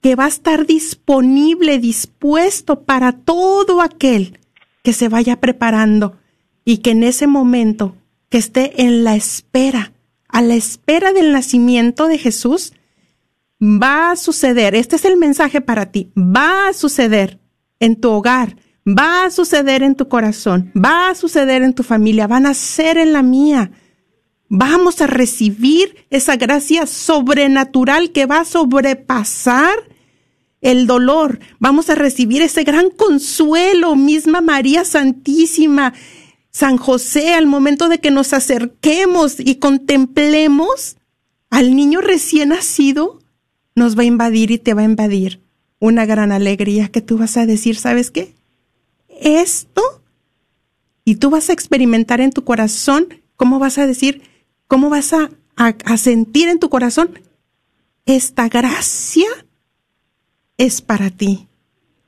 [0.00, 4.38] que va a estar disponible, dispuesto para todo aquel
[4.82, 6.18] que se vaya preparando
[6.64, 7.96] y que en ese momento
[8.28, 9.92] que esté en la espera,
[10.28, 12.72] a la espera del nacimiento de Jesús,
[13.64, 17.40] va a suceder, este es el mensaje para ti, va a suceder
[17.80, 22.26] en tu hogar, va a suceder en tu corazón, va a suceder en tu familia,
[22.26, 23.70] van a ser en la mía.
[24.48, 29.74] Vamos a recibir esa gracia sobrenatural que va a sobrepasar
[30.60, 35.94] el dolor, vamos a recibir ese gran consuelo, misma María Santísima,
[36.50, 40.96] San José, al momento de que nos acerquemos y contemplemos
[41.50, 43.23] al niño recién nacido,
[43.74, 45.40] nos va a invadir y te va a invadir
[45.78, 48.34] una gran alegría que tú vas a decir, ¿sabes qué?
[49.20, 49.82] Esto,
[51.04, 54.22] y tú vas a experimentar en tu corazón, ¿cómo vas a decir?
[54.66, 55.30] ¿Cómo vas a,
[55.96, 57.20] sentir en tu corazón
[58.06, 59.26] esta gracia
[60.58, 61.48] es para ti.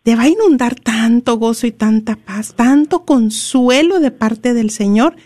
[0.02, 5.16] Te va a inundar tanto gozo y tanta paz, tanto consuelo de parte del Señor,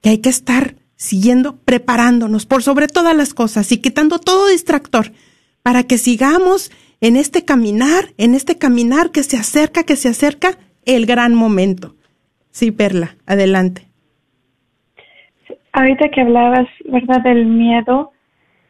[0.00, 5.12] que hay que estar siguiendo, preparándonos por sobre todas las cosas y quitando todo distractor
[5.68, 6.70] para que sigamos
[7.02, 10.52] en este caminar, en este caminar que se acerca, que se acerca
[10.86, 11.94] el gran momento.
[12.52, 13.82] Sí, Perla, adelante.
[15.74, 18.12] Ahorita que hablabas, ¿verdad?, del miedo,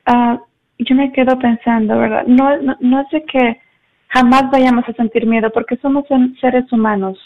[0.08, 0.38] uh,
[0.80, 2.24] yo me quedo pensando, ¿verdad?
[2.26, 3.61] No, no, que
[4.08, 6.04] jamás vayamos a sentir miedo porque somos
[6.40, 7.16] seres humanos.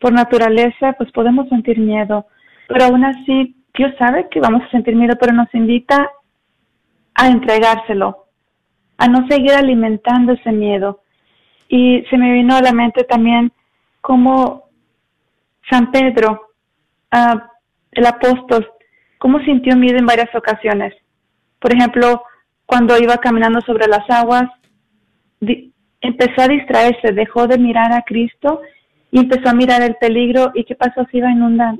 [0.00, 2.26] Por naturaleza, pues podemos sentir miedo,
[2.66, 6.10] pero aún así Dios sabe que vamos a sentir miedo, pero nos invita
[7.14, 8.25] a entregárselo,
[8.98, 11.02] a no seguir alimentando ese miedo.
[11.68, 13.52] Y se me vino a la mente también
[14.00, 14.64] cómo
[15.70, 16.52] San Pedro,
[17.12, 17.38] uh,
[17.92, 18.68] el apóstol,
[19.18, 20.94] cómo sintió miedo en varias ocasiones.
[21.58, 22.22] Por ejemplo,
[22.66, 24.44] cuando iba caminando sobre las aguas,
[26.00, 28.60] empezó a distraerse, dejó de mirar a Cristo
[29.10, 31.28] y empezó a mirar el peligro y qué pasó, se iba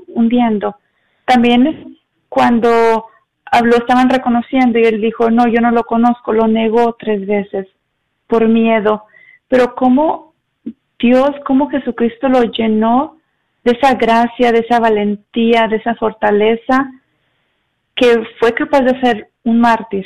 [0.07, 0.75] hundiendo.
[1.25, 1.97] También
[2.29, 3.05] cuando
[3.63, 7.67] lo estaban reconociendo y él dijo, no, yo no lo conozco, lo negó tres veces
[8.27, 9.05] por miedo.
[9.47, 10.33] Pero cómo
[10.99, 13.17] Dios, cómo Jesucristo lo llenó
[13.63, 16.91] de esa gracia, de esa valentía, de esa fortaleza,
[17.95, 20.05] que fue capaz de ser un mártir,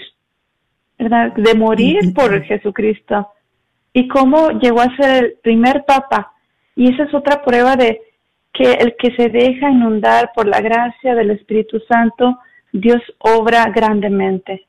[0.97, 1.33] ¿verdad?
[1.33, 3.29] De morir por Jesucristo
[3.93, 6.33] y cómo llegó a ser el primer papa.
[6.75, 8.01] Y esa es otra prueba de
[8.53, 12.37] que el que se deja inundar por la gracia del Espíritu Santo,
[12.73, 14.65] Dios obra grandemente.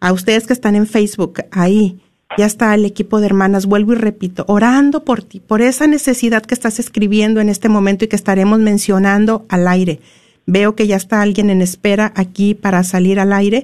[0.00, 2.00] A ustedes que están en Facebook, ahí,
[2.36, 6.42] ya está el equipo de hermanas, vuelvo y repito, orando por ti, por esa necesidad
[6.42, 10.00] que estás escribiendo en este momento y que estaremos mencionando al aire.
[10.46, 13.62] Veo que ya está alguien en espera aquí para salir al aire.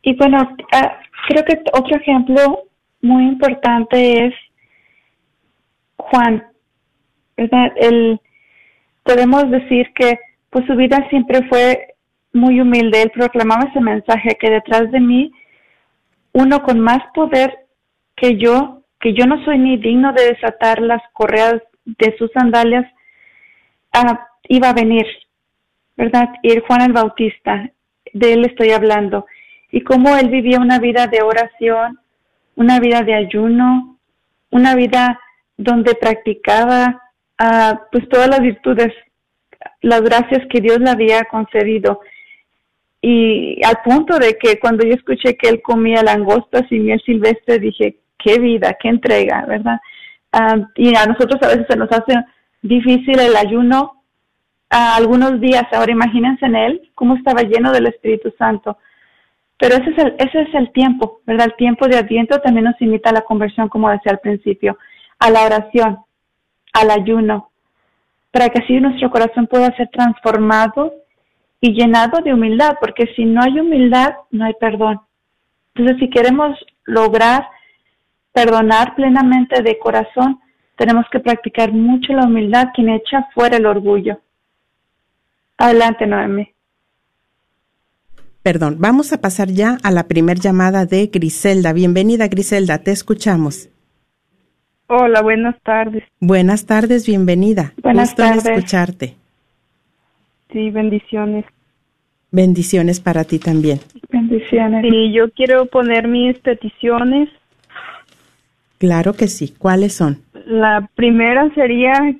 [0.00, 0.96] Y bueno, ah,
[1.28, 2.62] creo que otro ejemplo
[3.02, 4.34] muy importante es
[6.10, 6.44] Juan,
[7.36, 7.72] ¿verdad?
[7.76, 8.20] El,
[9.02, 10.18] podemos decir que
[10.50, 11.94] pues su vida siempre fue
[12.32, 13.02] muy humilde.
[13.02, 15.32] Él proclamaba ese mensaje que detrás de mí,
[16.32, 17.66] uno con más poder
[18.16, 22.86] que yo, que yo no soy ni digno de desatar las correas de sus sandalias,
[23.92, 25.06] ah, iba a venir,
[25.96, 26.28] ¿verdad?
[26.42, 27.70] Y Juan el Bautista,
[28.12, 29.26] de él estoy hablando.
[29.70, 31.98] Y cómo él vivía una vida de oración,
[32.56, 33.98] una vida de ayuno,
[34.50, 35.18] una vida
[35.62, 37.02] donde practicaba
[37.40, 38.92] uh, pues todas las virtudes,
[39.80, 42.00] las gracias que Dios le había concedido.
[43.00, 47.58] Y al punto de que cuando yo escuché que él comía langostas y miel silvestre,
[47.58, 49.80] dije, qué vida, qué entrega, ¿verdad?
[50.32, 52.14] Uh, y a nosotros a veces se nos hace
[52.62, 54.02] difícil el ayuno
[54.70, 55.64] algunos días.
[55.72, 58.78] Ahora imagínense en él cómo estaba lleno del Espíritu Santo.
[59.58, 61.48] Pero ese es el, ese es el tiempo, ¿verdad?
[61.48, 64.78] El tiempo de Adviento también nos invita a la conversión, como decía al principio
[65.22, 65.98] a la oración,
[66.72, 67.52] al ayuno,
[68.32, 70.92] para que así nuestro corazón pueda ser transformado
[71.60, 75.00] y llenado de humildad, porque si no hay humildad, no hay perdón.
[75.74, 77.46] Entonces, si queremos lograr
[78.32, 80.40] perdonar plenamente de corazón,
[80.76, 84.18] tenemos que practicar mucho la humildad, quien echa fuera el orgullo.
[85.56, 86.50] Adelante, Noemi.
[88.42, 91.72] Perdón, vamos a pasar ya a la primer llamada de Griselda.
[91.72, 93.68] Bienvenida, Griselda, te escuchamos.
[94.94, 96.04] Hola, buenas tardes.
[96.20, 97.72] Buenas tardes, bienvenida.
[97.82, 99.14] Buenas Gusto en escucharte.
[100.52, 101.46] Sí, bendiciones.
[102.30, 103.80] Bendiciones para ti también.
[104.10, 104.84] Bendiciones.
[104.86, 107.30] Sí, yo quiero poner mis peticiones.
[108.76, 109.54] Claro que sí.
[109.56, 110.18] ¿Cuáles son?
[110.44, 112.14] La primera sería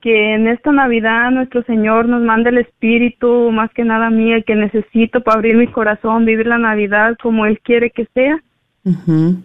[0.00, 4.32] que en esta Navidad nuestro Señor nos mande el Espíritu, más que nada a mí,
[4.32, 8.40] el que necesito para abrir mi corazón, vivir la Navidad como Él quiere que sea.
[8.82, 9.42] Ujú,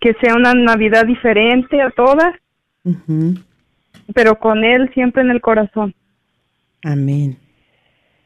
[0.00, 2.34] Que sea una Navidad diferente a todas,
[4.14, 5.94] pero con Él siempre en el corazón.
[6.84, 7.36] Amén.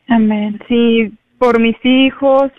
[0.09, 0.61] Amén.
[0.69, 2.51] Sí, por mis hijos,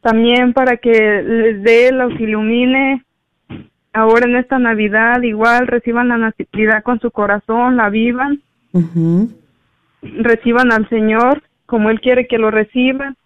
[0.00, 0.90] también para que
[1.22, 3.04] les dé, los ilumine.
[3.92, 8.42] Ahora en esta Navidad igual reciban la natividad con su corazón, la vivan,
[10.02, 13.16] reciban al Señor como Él quiere que lo reciban.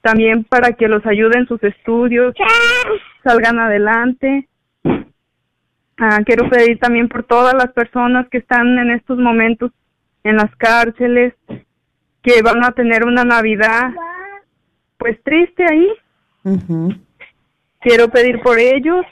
[0.00, 2.34] También para que los ayude en sus estudios,
[3.24, 4.48] salgan adelante.
[5.98, 9.70] Ah, quiero pedir también por todas las personas que están en estos momentos
[10.24, 11.34] en las cárceles,
[12.22, 13.90] que van a tener una Navidad
[14.96, 15.88] pues triste ahí.
[17.80, 19.04] Quiero pedir por ellos,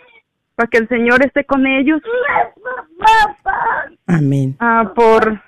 [0.55, 2.01] para que el Señor esté con ellos,
[4.07, 4.57] Amén.
[4.61, 5.41] ah, por,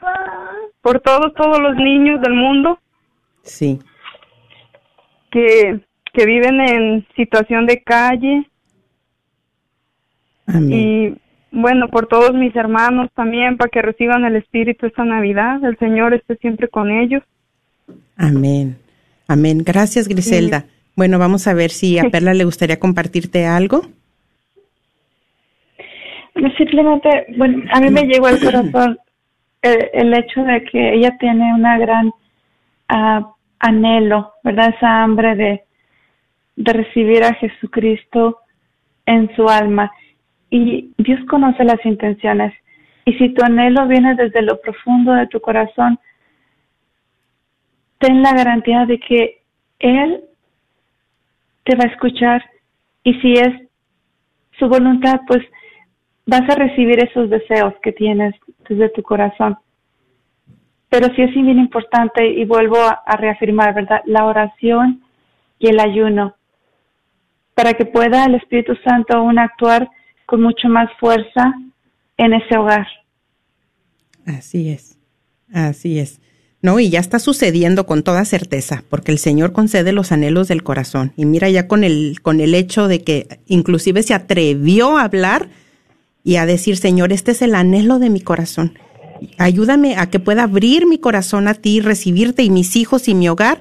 [0.81, 2.79] por todos, todos los niños del mundo
[3.43, 3.79] Sí.
[5.31, 5.81] que,
[6.13, 8.49] que viven en situación de calle
[10.53, 10.73] Amén.
[10.73, 11.15] y
[11.53, 16.15] bueno, por todos mis hermanos también, para que reciban el Espíritu esta Navidad, el Señor
[16.15, 17.23] esté siempre con ellos.
[18.17, 18.79] Amén.
[19.29, 19.63] Amén.
[19.65, 20.65] Gracias, Griselda.
[20.97, 23.83] Bueno, vamos a ver si a Perla le gustaría compartirte algo.
[26.57, 28.99] Simplemente, bueno, a mí me llegó al corazón
[29.61, 32.13] el, el hecho de que ella tiene una gran
[32.89, 34.75] ah, anhelo, ¿verdad?
[34.77, 35.63] Esa hambre de,
[36.57, 38.39] de recibir a Jesucristo
[39.07, 39.93] en su alma.
[40.53, 42.53] Y Dios conoce las intenciones.
[43.07, 45.99] Y si tu anhelo viene desde lo profundo de tu corazón,
[47.99, 49.41] ten la garantía de que
[49.79, 50.23] Él
[51.65, 52.45] te va a escuchar.
[53.03, 53.67] Y si es
[54.59, 55.43] su voluntad, pues
[56.27, 58.35] vas a recibir esos deseos que tienes
[58.69, 59.57] desde tu corazón.
[60.91, 64.03] Pero sí es bien importante, y vuelvo a, a reafirmar, ¿verdad?
[64.05, 65.03] La oración
[65.59, 66.35] y el ayuno,
[67.55, 69.89] para que pueda el Espíritu Santo aún actuar
[70.33, 71.53] con mucho más fuerza
[72.17, 72.87] en ese hogar.
[74.25, 74.97] Así es.
[75.53, 76.23] Así es.
[76.63, 80.63] No, y ya está sucediendo con toda certeza, porque el Señor concede los anhelos del
[80.63, 81.13] corazón.
[81.19, 85.51] Y mira ya con el, con el hecho de que inclusive se atrevió a hablar
[86.25, 88.79] y a decir, Señor, este es el anhelo de mi corazón.
[89.37, 93.29] Ayúdame a que pueda abrir mi corazón a ti, recibirte y mis hijos y mi
[93.29, 93.61] hogar.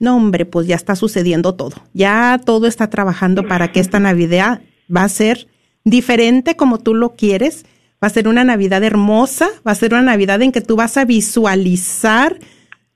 [0.00, 1.76] No, hombre, pues ya está sucediendo todo.
[1.94, 5.46] Ya todo está trabajando para que esta Navidad va a ser
[5.90, 7.64] diferente como tú lo quieres.
[8.02, 10.96] Va a ser una Navidad hermosa, va a ser una Navidad en que tú vas
[10.96, 12.38] a visualizar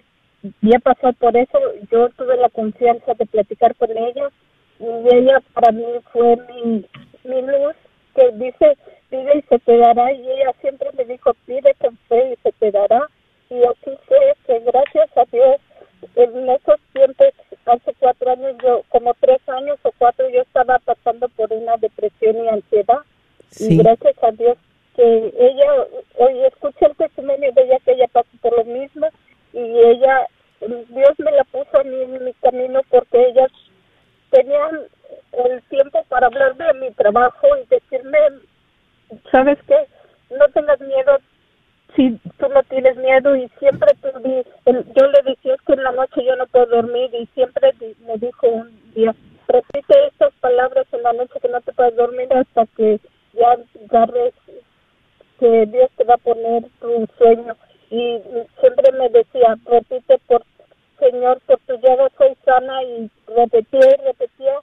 [0.61, 1.59] había pasado por eso,
[1.91, 4.29] yo tuve la confianza de platicar con ella.
[4.79, 6.85] Y ella para mí fue mi,
[7.23, 7.75] mi luz
[8.15, 8.77] que dice
[9.09, 12.51] pide y se te dará y ella siempre me dijo pide con fe y se
[12.53, 13.07] te dará
[13.49, 15.57] y así fue que gracias a Dios
[16.15, 17.27] en esos tiempos
[17.67, 22.43] hace cuatro años yo como tres años o cuatro yo estaba pasando por una depresión
[22.43, 22.99] y ansiedad
[23.59, 24.57] y gracias a Dios
[24.95, 25.87] que ella
[26.17, 29.07] hoy escuché el testimonio de ella que ella pasó por lo mismo
[29.53, 30.27] y ella
[30.59, 33.47] Dios me la puso a mí en mi camino porque ella
[34.31, 34.69] tenía
[35.33, 38.17] el tiempo para hablar de mi trabajo y decirme
[39.31, 39.87] ¿sabes qué?
[40.31, 41.17] No tengas miedo
[41.97, 46.23] si tú no tienes miedo y siempre tú yo le decía que en la noche
[46.23, 47.73] yo no puedo dormir y siempre
[48.05, 49.15] me dijo un día,
[49.47, 52.99] repite estas palabras en la noche que no te puedes dormir hasta que
[53.33, 54.33] ya agarres
[55.39, 57.55] que Dios te va a poner tu sueño
[57.89, 58.19] y
[58.59, 60.43] siempre me decía, repite por
[60.99, 64.59] Señor, por tu llaga soy sana y repetía y repetía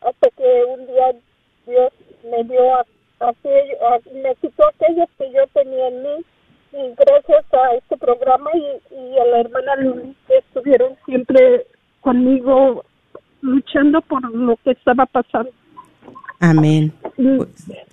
[0.00, 1.12] hasta que un día
[1.66, 1.92] Dios
[2.24, 2.76] me dio
[3.20, 3.48] así
[4.12, 6.24] me quitó aquellos que yo tenía en mí
[6.72, 11.66] y gracias a este programa y, a la hermana Luli que estuvieron siempre
[12.00, 12.84] conmigo
[13.40, 15.50] luchando por lo que estaba pasando.
[16.40, 16.92] Amén.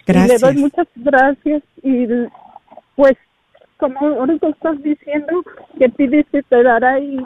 [0.06, 0.42] gracias.
[0.42, 2.08] le doy muchas gracias y
[2.96, 3.18] pues
[3.78, 5.44] como ahorita estás diciendo
[5.78, 7.18] que pide y te dará y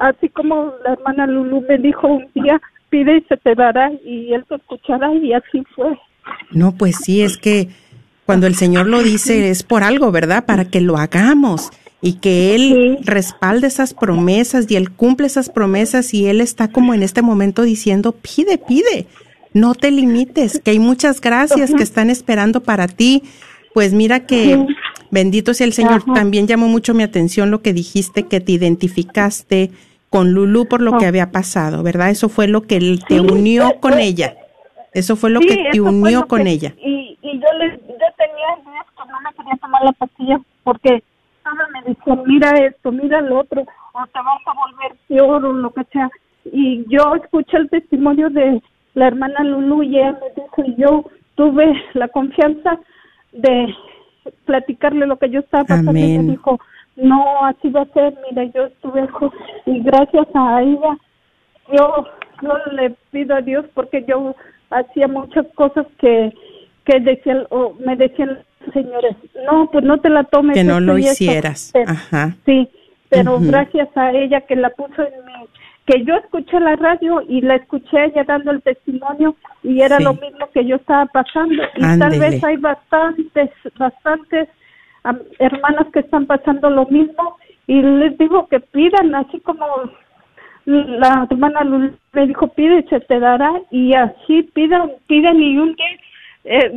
[0.00, 4.32] así como la hermana Lulu me dijo un día pide y se te dará y
[4.32, 5.98] él te escuchará y así fue.
[6.50, 7.68] No, pues sí, es que
[8.26, 10.44] cuando el Señor lo dice es por algo, ¿verdad?
[10.44, 11.70] Para que lo hagamos
[12.02, 16.92] y que Él respalde esas promesas y Él cumple esas promesas y Él está como
[16.92, 19.06] en este momento diciendo, pide, pide,
[19.52, 23.22] no te limites, que hay muchas gracias que están esperando para ti.
[23.72, 24.66] Pues mira que
[25.10, 29.70] bendito sea el Señor, también llamó mucho mi atención lo que dijiste, que te identificaste
[30.10, 32.10] con Lulu por lo que había pasado, ¿verdad?
[32.10, 34.36] Eso fue lo que te unió con ella.
[34.92, 36.74] Eso fue lo que te unió con ella.
[36.82, 37.85] Y, y yo, le, yo
[38.16, 41.02] tenía días que no me quería tomar la pastilla porque
[41.44, 45.52] todos me decían, mira esto, mira lo otro, o te vas a volver peor o
[45.52, 46.10] lo que sea.
[46.44, 48.62] Y yo escuché el testimonio de
[48.94, 51.04] la hermana Lulu y ella me dijo, y yo
[51.34, 52.78] tuve la confianza
[53.32, 53.74] de
[54.44, 56.58] platicarle lo que yo estaba pasando y me dijo,
[56.96, 59.08] no, así va a ser, mira, yo estuve
[59.66, 60.98] y gracias a ella,
[61.72, 62.06] yo,
[62.42, 64.34] yo le pido a Dios porque yo
[64.70, 66.32] hacía muchas cosas que,
[66.86, 68.38] que decían, o me decían
[68.72, 70.56] señores, no, pues no te la tomes.
[70.56, 71.72] Que no lo hicieras.
[71.86, 72.36] Ajá.
[72.46, 72.68] Sí,
[73.08, 75.32] pero gracias a ella que la puso en mi,
[75.84, 80.14] que yo escuché la radio y la escuché ella dando el testimonio y era lo
[80.14, 81.62] mismo que yo estaba pasando.
[81.76, 84.48] Y tal vez hay bastantes, bastantes
[85.38, 87.36] hermanas que están pasando lo mismo
[87.68, 89.66] y les digo que pidan, así como
[90.64, 91.62] la hermana
[92.12, 95.86] me dijo, pide se te dará, y así pidan, pidan y un día,
[96.46, 96.72] eh,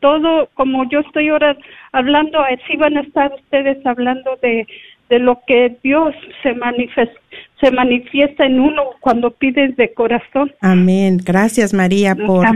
[0.00, 1.56] todo como yo estoy ahora
[1.92, 4.66] hablando, así van a estar ustedes hablando de,
[5.08, 7.20] de lo que Dios se manifiesta,
[7.60, 10.52] se manifiesta en uno cuando pides de corazón.
[10.60, 11.20] Amén.
[11.24, 12.46] Gracias María por,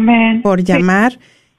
[0.42, 1.12] por llamar.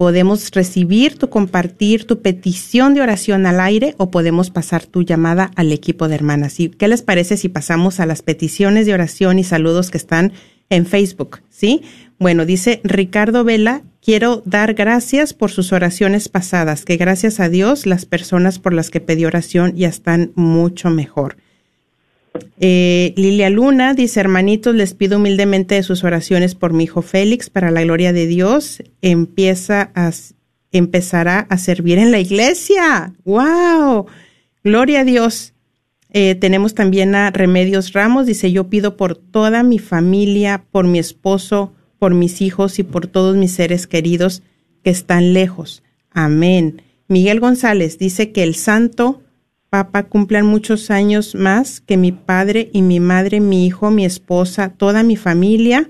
[0.00, 5.50] Podemos recibir tu compartir, tu petición de oración al aire o podemos pasar tu llamada
[5.56, 6.58] al equipo de hermanas.
[6.58, 10.32] ¿Y ¿Qué les parece si pasamos a las peticiones de oración y saludos que están
[10.70, 11.42] en Facebook?
[11.50, 11.82] ¿Sí?
[12.18, 17.84] Bueno, dice Ricardo Vela, quiero dar gracias por sus oraciones pasadas, que gracias a Dios
[17.84, 21.36] las personas por las que pedí oración ya están mucho mejor.
[22.60, 27.50] Eh, Lilia Luna dice, hermanitos, les pido humildemente de sus oraciones por mi hijo Félix,
[27.50, 30.10] para la gloria de Dios, empieza a,
[30.72, 33.14] empezará a servir en la iglesia.
[33.24, 34.06] ¡Wow!
[34.62, 35.54] Gloria a Dios.
[36.12, 40.98] Eh, tenemos también a Remedios Ramos, dice, yo pido por toda mi familia, por mi
[40.98, 44.42] esposo, por mis hijos y por todos mis seres queridos
[44.82, 45.82] que están lejos.
[46.10, 46.82] Amén.
[47.08, 49.22] Miguel González dice que el santo
[49.70, 54.70] Papá cumplan muchos años más que mi padre y mi madre, mi hijo, mi esposa,
[54.70, 55.88] toda mi familia.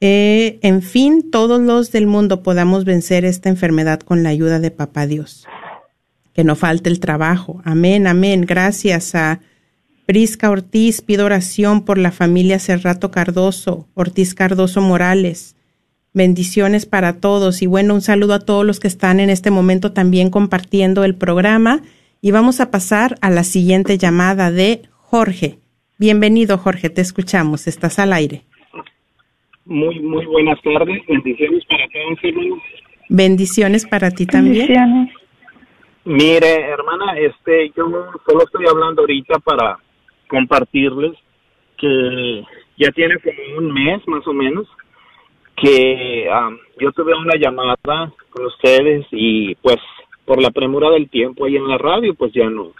[0.00, 4.70] Eh, en fin, todos los del mundo podamos vencer esta enfermedad con la ayuda de
[4.70, 5.46] Papá Dios.
[6.32, 7.60] Que no falte el trabajo.
[7.62, 8.46] Amén, amén.
[8.48, 9.40] Gracias a
[10.06, 11.02] Prisca Ortiz.
[11.02, 15.56] Pido oración por la familia Cerrato Cardoso, Ortiz Cardoso Morales.
[16.14, 19.92] Bendiciones para todos y bueno, un saludo a todos los que están en este momento
[19.92, 21.82] también compartiendo el programa
[22.24, 25.58] y vamos a pasar a la siguiente llamada de Jorge.
[25.98, 28.44] Bienvenido, Jorge, te escuchamos, estás al aire.
[29.66, 32.62] Muy, muy buenas tardes, bendiciones para todos, hermanos.
[33.10, 34.68] Bendiciones para ti también.
[34.68, 35.14] Bendiciones.
[36.06, 37.84] Mire, hermana, este, yo
[38.26, 39.78] solo estoy hablando ahorita para
[40.26, 41.12] compartirles
[41.76, 42.42] que
[42.78, 44.66] ya tiene como un mes más o menos
[45.56, 46.48] que ah,
[46.80, 47.76] yo tuve una llamada
[48.30, 49.76] con ustedes y pues
[50.24, 52.72] por la premura del tiempo ahí en la radio, pues ya no,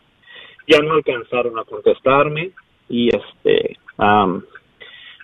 [0.66, 2.50] ya no alcanzaron a contestarme
[2.88, 3.78] y este,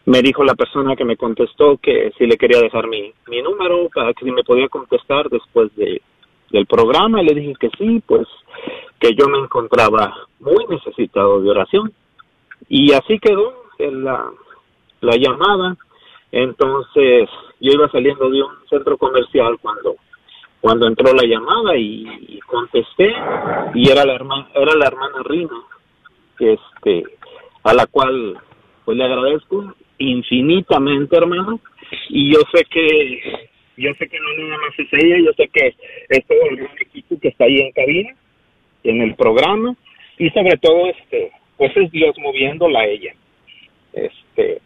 [0.07, 3.89] me dijo la persona que me contestó que si le quería dejar mi, mi número
[3.95, 6.03] para que si me podía contestar después de,
[6.51, 8.27] del programa y le dije que sí, pues
[8.99, 11.93] que yo me encontraba muy necesitado de oración
[12.69, 14.31] y así quedó la,
[15.01, 15.77] la llamada.
[16.33, 17.29] Entonces
[17.61, 19.97] yo iba saliendo de un centro comercial cuando
[20.61, 23.13] cuando entró la llamada y, contesté
[23.75, 25.55] y era la hermana era la hermana Rina
[26.41, 27.05] este
[27.63, 28.37] a la cual
[28.85, 31.61] pues le agradezco infinitamente hermano
[32.09, 35.77] y yo sé que yo sé que no nada más es ella yo sé que
[36.09, 38.17] es todo el gran equipo que está ahí en cabina
[38.83, 39.77] en el programa
[40.19, 41.31] y sobre todo este
[41.61, 43.15] pues es Dios moviéndola a ella.
[43.93, 44.63] Este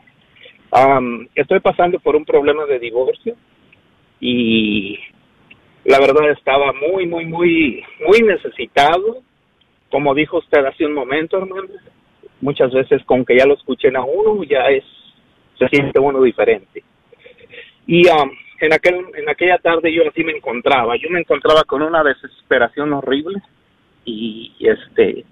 [1.35, 3.37] estoy pasando por un problema de divorcio
[4.21, 4.99] y
[5.85, 9.19] la verdad estaba muy, muy, muy, muy necesitado.
[9.91, 11.69] Como dijo usted hace un momento, hermano,
[12.41, 14.85] muchas veces con que ya lo escuchen a uno, ya es,
[15.59, 16.83] se siente uno diferente.
[17.87, 18.31] Y um,
[18.61, 22.93] en aquel en aquella tarde yo así me encontraba yo me encontraba con una desesperación
[22.93, 23.43] horrible
[24.05, 25.25] y este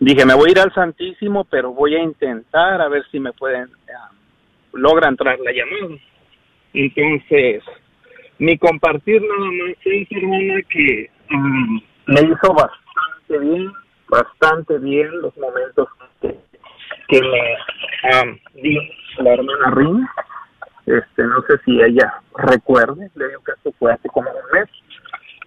[0.00, 3.32] dije me voy a ir al Santísimo pero voy a intentar a ver si me
[3.32, 5.98] pueden uh, logra entrar la llamada
[6.72, 7.62] entonces
[8.38, 9.76] mi compartir nada más.
[9.84, 13.72] Es hermana que um, me hizo bastante bien
[14.08, 15.88] bastante bien los momentos
[16.20, 16.38] que,
[17.08, 18.80] que me um, dio
[19.18, 20.12] la hermana Rina
[20.86, 24.68] este no sé si ella recuerde le digo que esto fue hace como un mes.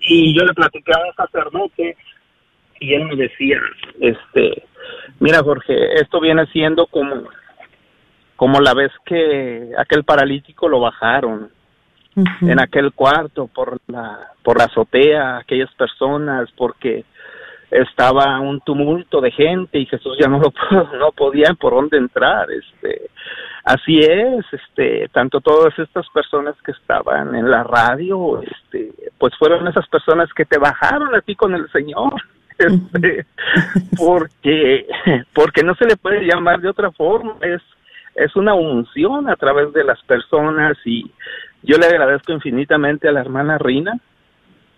[0.02, 1.98] Y yo le platicé a un sacerdote
[2.80, 3.60] y él me decía
[4.00, 4.64] este
[5.20, 7.24] mira Jorge esto viene siendo como
[8.36, 11.52] como la vez que aquel paralítico lo bajaron
[12.18, 12.52] uh -huh.
[12.52, 17.06] en aquel cuarto por la por la azotea aquellas personas porque
[17.70, 20.54] estaba un tumulto de gente y Jesús ya no lo
[21.00, 23.10] no podía por dónde entrar este
[23.64, 29.68] así es este tanto todas estas personas que estaban en la radio este pues fueron
[29.68, 32.14] esas personas que te bajaron a ti con el Señor
[32.58, 33.26] este,
[33.98, 34.88] porque
[35.34, 37.62] porque no se le puede llamar de otra forma es
[38.18, 41.12] es una unción a través de las personas y
[41.64, 44.00] yo le agradezco infinitamente a la hermana Rina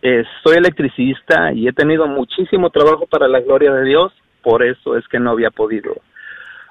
[0.02, 4.96] eh, soy electricista y he tenido muchísimo trabajo para la gloria de Dios, por eso
[4.96, 5.94] es que no había podido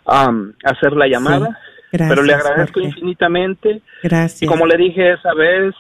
[0.06, 2.88] um, hacer la llamada, sí, gracias, pero le agradezco Jorge.
[2.88, 3.82] infinitamente.
[4.02, 4.42] Gracias.
[4.42, 5.74] Y como le dije esa vez,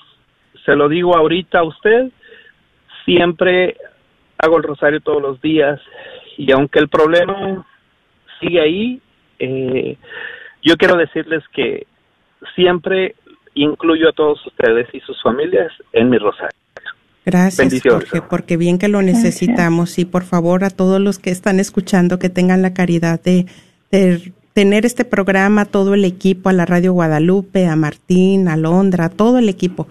[0.66, 2.10] se lo digo ahorita a usted,
[3.06, 3.78] siempre
[4.36, 5.80] hago el rosario todos los días
[6.36, 7.66] y aunque el problema
[8.40, 9.00] sigue ahí,
[9.38, 9.96] eh,
[10.62, 11.86] yo quiero decirles que
[12.54, 13.14] siempre
[13.64, 16.56] incluyo a todos ustedes y sus familias en mi rosario.
[17.24, 21.60] Gracias, Jorge, porque bien que lo necesitamos y por favor a todos los que están
[21.60, 23.44] escuchando que tengan la caridad de,
[23.90, 29.04] de, tener este programa, todo el equipo, a la Radio Guadalupe, a Martín, a Londra,
[29.04, 29.88] a todo el equipo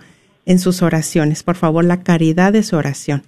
[0.48, 1.44] en sus oraciones.
[1.44, 3.22] Por favor, la caridad de su oración.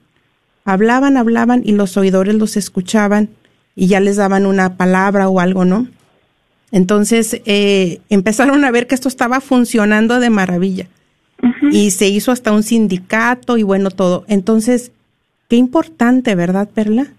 [0.63, 3.29] Hablaban, hablaban y los oidores los escuchaban
[3.75, 5.87] y ya les daban una palabra o algo, ¿no?
[6.71, 10.87] Entonces eh, empezaron a ver que esto estaba funcionando de maravilla
[11.43, 11.71] uh -huh.
[11.71, 14.25] y se hizo hasta un sindicato y bueno, todo.
[14.27, 14.91] Entonces,
[15.47, 17.13] qué importante, ¿verdad, Perla?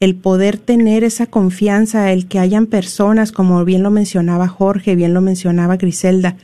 [0.00, 5.14] El poder tener esa confianza, el que hayan personas, como bien lo mencionaba Jorge, bien
[5.14, 6.36] lo mencionaba Griselda,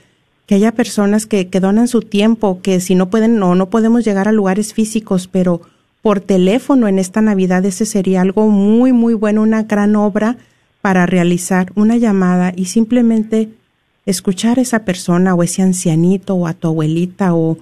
[0.46, 4.05] que haya personas que, que donan su tiempo, que si no pueden no, no podemos
[4.05, 5.61] llegar a lugares físicos, pero
[6.00, 10.36] por teléfono en esta Navidad ese sería algo muy, muy bueno, una gran obra
[10.80, 13.50] para realizar una llamada y simplemente
[14.05, 17.59] escuchar a esa persona o ese ancianito o a tu abuelita o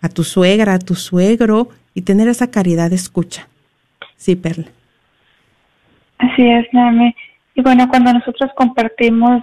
[0.00, 3.48] a tu suegra, a tu suegro y tener esa caridad de escucha.
[4.16, 4.68] Sí, Perla.
[6.20, 7.14] Así es, Nami.
[7.54, 9.42] Y bueno, cuando nosotros compartimos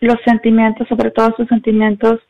[0.00, 2.20] los sentimientos, sobre todo esos sentimientos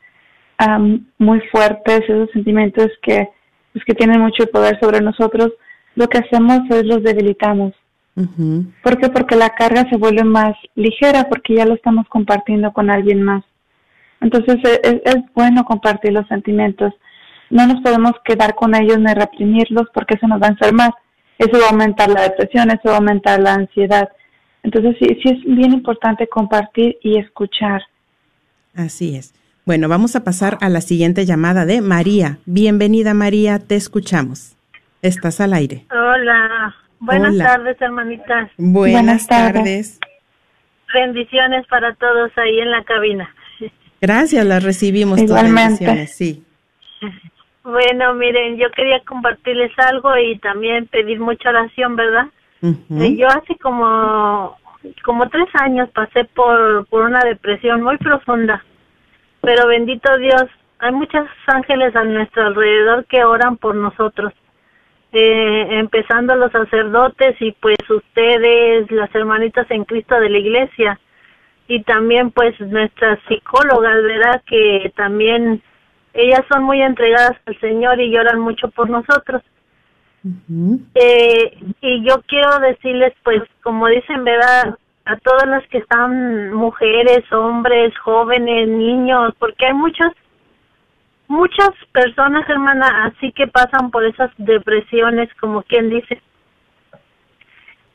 [0.65, 3.29] um, muy fuertes, esos sentimientos que,
[3.71, 5.53] pues, que tienen mucho poder sobre nosotros,
[5.95, 7.73] lo que hacemos es los debilitamos.
[8.15, 8.73] Uh -huh.
[8.83, 9.09] ¿Por qué?
[9.09, 13.43] Porque la carga se vuelve más ligera porque ya lo estamos compartiendo con alguien más.
[14.19, 16.93] Entonces es, es bueno compartir los sentimientos.
[17.49, 20.91] No nos podemos quedar con ellos ni reprimirlos porque eso nos va a enfermar
[21.37, 24.09] eso va a aumentar la depresión, eso va a aumentar la ansiedad.
[24.63, 27.81] Entonces sí, sí es bien importante compartir y escuchar.
[28.75, 29.33] Así es.
[29.65, 32.37] Bueno, vamos a pasar a la siguiente llamada de María.
[32.45, 34.55] Bienvenida María, te escuchamos.
[35.01, 35.85] Estás al aire.
[35.91, 37.45] Hola, buenas Hola.
[37.45, 38.49] tardes hermanitas.
[38.57, 39.99] Buenas, buenas tardes.
[40.93, 43.29] Bendiciones para todos ahí en la cabina.
[43.99, 45.85] Gracias, las recibimos Igualmente.
[45.85, 45.95] todas.
[45.95, 46.43] Bendiciones, sí.
[47.67, 52.27] Bueno, miren, yo quería compartirles algo y también pedir mucha oración, ¿verdad?
[52.61, 53.17] Uh -huh.
[53.17, 54.55] Yo hace como
[55.03, 58.63] como tres años pasé por por una depresión muy profunda,
[59.41, 60.45] pero bendito Dios,
[60.79, 64.31] hay muchos ángeles a nuestro alrededor que oran por nosotros,
[65.11, 70.99] eh, empezando los sacerdotes y pues ustedes, las hermanitas en Cristo de la iglesia,
[71.67, 74.41] y también pues nuestras psicólogas, ¿verdad?
[74.45, 75.61] Que también
[76.17, 79.43] ellas son muy entregadas al Señor y lloran mucho por nosotros.
[80.95, 84.77] eh, y yo quiero decirles, pues, como dicen, ¿verdad?
[85.05, 90.11] A todas las que están mujeres, hombres, jóvenes, niños, porque hay muchas,
[91.27, 96.19] muchas personas, hermana, así que pasan por esas depresiones, como quien dice,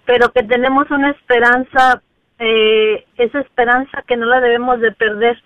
[0.06, 2.00] pero que tenemos una esperanza,
[2.38, 5.42] eh, esa esperanza que no la debemos de perder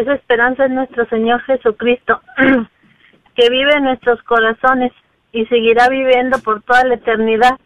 [0.00, 2.20] esa esperanza es nuestro Señor Jesucristo,
[3.34, 4.92] que vive en nuestros corazones
[5.32, 7.58] y seguirá viviendo por toda la eternidad.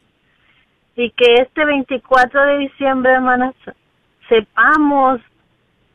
[0.97, 3.55] Y que este 24 de diciembre, hermanas,
[4.29, 5.21] sepamos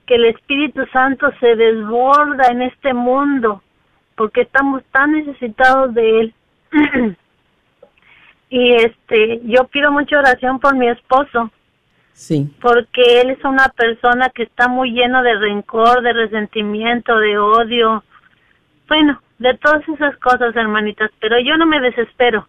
[0.06, 3.62] que el Espíritu Santo se desborda en este mundo,
[4.16, 6.34] porque estamos tan necesitados de Él.
[8.50, 11.52] y este, yo pido mucha oración por mi esposo,
[12.18, 12.50] Sí.
[12.60, 18.04] Porque él es una persona que está muy lleno de rencor, de resentimiento, de odio.
[18.88, 21.12] Bueno, de todas esas cosas, hermanitas.
[21.20, 22.48] Pero yo no me desespero.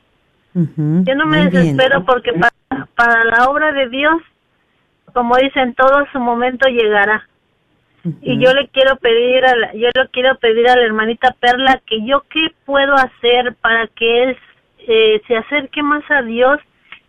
[0.55, 4.17] Yo no me desespero porque para, para, la obra de Dios,
[5.13, 7.29] como dicen, todo su momento llegará.
[8.23, 11.81] Y yo le quiero pedir a la, yo le quiero pedir a la hermanita Perla
[11.87, 14.39] que yo qué puedo hacer para que él
[14.79, 16.59] eh, se acerque más a Dios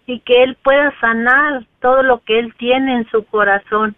[0.09, 3.95] y que Él pueda sanar todo lo que Él tiene en su corazón.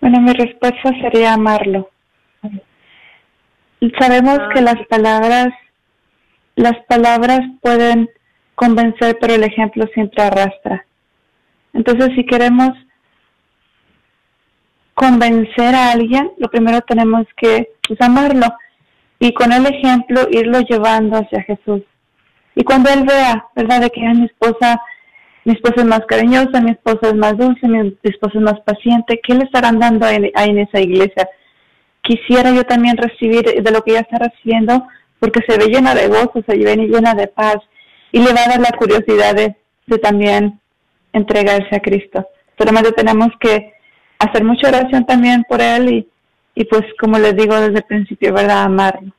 [0.00, 1.90] Bueno, mi respuesta sería amarlo.
[3.98, 5.48] Sabemos que las palabras,
[6.54, 8.08] las palabras pueden
[8.54, 10.84] convencer, pero el ejemplo siempre arrastra.
[11.72, 12.70] Entonces, si queremos
[14.94, 18.46] convencer a alguien, lo primero tenemos que pues, amarlo
[19.18, 21.82] y con el ejemplo irlo llevando hacia Jesús.
[22.56, 24.80] Y cuando él vea, ¿verdad?, de que mi esposa,
[25.44, 29.20] mi esposa es más cariñosa, mi esposa es más dulce, mi esposa es más paciente,
[29.22, 31.28] ¿qué le estarán dando ahí en esa iglesia?
[32.00, 34.86] Quisiera yo también recibir de lo que ella está recibiendo,
[35.20, 37.58] porque se ve llena de gozo, se ve llena de paz,
[38.10, 39.54] y le va a dar la curiosidad de,
[39.98, 40.58] también
[41.12, 42.26] entregarse a Cristo.
[42.56, 43.74] Solamente tenemos que
[44.18, 46.08] hacer mucha oración también por él y,
[46.54, 48.62] y pues como les digo desde el principio, ¿verdad?
[48.62, 49.12] Amarlo.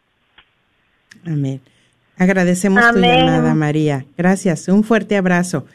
[1.23, 1.61] Amén.
[2.17, 4.05] Agradecemos tu llamada, María.
[4.17, 4.67] Gracias.
[4.67, 5.65] Un fuerte abrazo.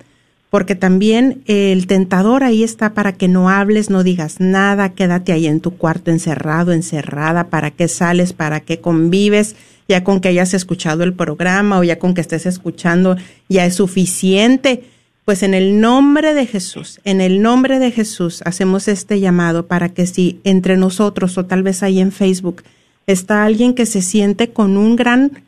[0.55, 5.47] porque también el tentador ahí está para que no hables, no digas nada, quédate ahí
[5.47, 9.57] en tu cuarto encerrado, encerrada, para qué sales, para qué convives,
[9.89, 13.17] ya con que hayas escuchado el programa o ya con que estés escuchando
[13.49, 14.85] ya es suficiente.
[15.25, 19.89] Pues en el nombre de Jesús, en el nombre de Jesús hacemos este llamado para
[19.89, 22.63] que si entre nosotros o tal vez ahí en Facebook
[23.07, 25.43] está alguien que se siente con un gran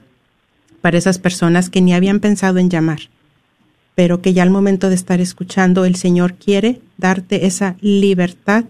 [0.81, 2.99] para esas personas que ni habían pensado en llamar,
[3.95, 8.65] pero que ya al momento de estar escuchando, el Señor quiere darte esa libertad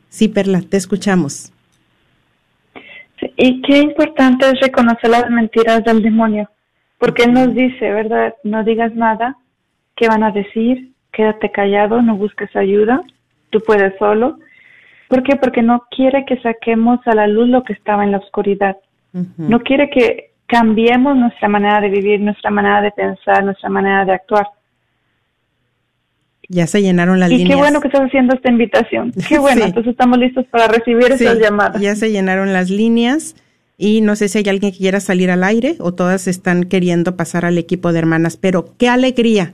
[0.09, 1.53] Sí, Perla, te escuchamos.
[3.37, 6.49] y qué importante es reconocer las mentiras del demonio,
[6.97, 8.33] porque él nos dice, ¿verdad?
[8.43, 9.37] No digas nada,
[9.95, 10.93] ¿qué van a decir?
[11.11, 13.03] Quédate callado, no busques ayuda,
[13.51, 14.39] tú puedes solo.
[15.09, 15.35] ¿Por qué?
[15.35, 18.77] Porque no quiere que saquemos a la luz lo que estaba en la oscuridad.
[19.37, 24.11] No quiere que cambiemos nuestra manera de vivir, nuestra manera de pensar, nuestra manera de
[24.11, 24.47] actuar.
[26.49, 27.47] Ya se llenaron las líneas.
[27.47, 29.13] Y qué bueno que estás haciendo esta invitación.
[29.29, 31.81] Qué bueno, entonces estamos listos para recibir esas llamadas.
[31.81, 33.37] Ya se llenaron las líneas
[33.77, 37.15] y no sé si hay alguien que quiera salir al aire o todas están queriendo
[37.15, 39.53] pasar al equipo de hermanas, pero qué alegría,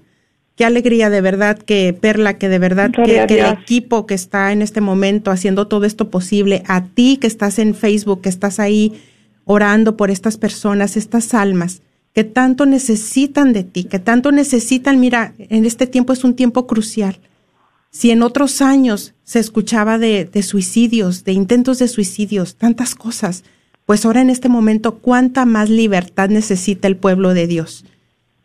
[0.55, 4.51] qué alegría de verdad que Perla, que de verdad que, que, el equipo que está
[4.51, 8.59] en este momento haciendo todo esto posible, a ti que estás en Facebook, que estás
[8.59, 8.93] ahí
[9.47, 11.81] orando por estas personas, estas almas
[12.13, 16.67] que tanto necesitan de ti, que tanto necesitan, mira, en este tiempo es un tiempo
[16.67, 17.19] crucial.
[17.91, 23.43] Si en otros años se escuchaba de, de suicidios, de intentos de suicidios, tantas cosas,
[23.85, 27.85] pues ahora en este momento, ¿cuánta más libertad necesita el pueblo de Dios?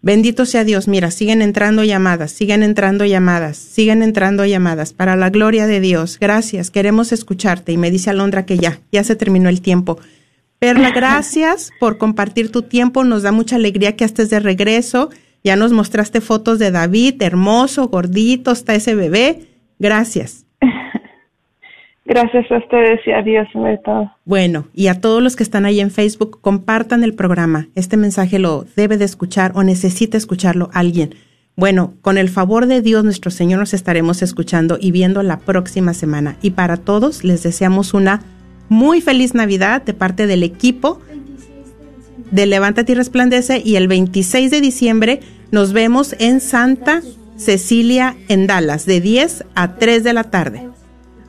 [0.05, 5.31] Bendito sea Dios, mira, siguen entrando llamadas, siguen entrando llamadas, siguen entrando llamadas, para la
[5.31, 6.19] gloria de Dios.
[6.21, 7.73] Gracias, queremos escucharte.
[7.73, 9.99] Y me dice Alondra que ya, ya se terminó el tiempo.
[10.63, 15.11] Perla, gracias por compartir tu tiempo, nos da mucha alegría que estés de regreso.
[15.43, 19.41] Ya nos mostraste fotos de David, hermoso, gordito, está ese bebé.
[19.81, 20.47] Gracias.
[22.05, 24.13] Gracias a ustedes y a Dios sobre todo.
[24.25, 27.67] Bueno, y a todos los que están ahí en Facebook, compartan el programa.
[27.75, 31.17] Este mensaje lo debe de escuchar o necesita escucharlo alguien.
[31.57, 35.93] Bueno, con el favor de Dios nuestro Señor nos estaremos escuchando y viendo la próxima
[35.93, 36.37] semana.
[36.41, 38.23] Y para todos les deseamos una
[38.69, 41.01] muy feliz Navidad de parte del equipo
[42.31, 47.03] de Levántate y Resplandece y el 26 de diciembre nos vemos en Santa
[47.37, 50.69] Cecilia en Dallas de 10 a 3 de la tarde.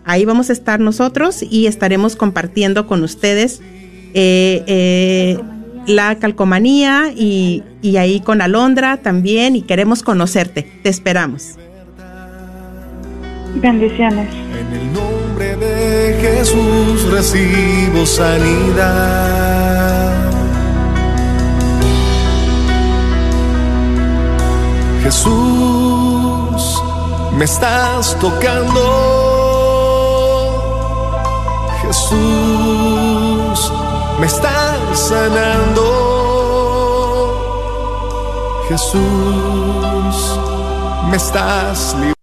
[0.06, 3.62] Ahí vamos a estar nosotros y estaremos compartiendo con ustedes
[4.14, 5.40] eh, eh,
[5.88, 10.64] la calcomanía y, y ahí con Alondra también y queremos conocerte.
[10.84, 11.58] Te esperamos.
[13.56, 14.30] Bendiciones.
[15.60, 19.44] De Jesús recibo sanidad.
[25.04, 26.82] Jesús,
[27.38, 28.82] me estás tocando.
[31.84, 33.72] Jesús,
[34.20, 35.84] me estás sanando.
[38.70, 40.40] Jesús,
[41.12, 42.23] me estás librando.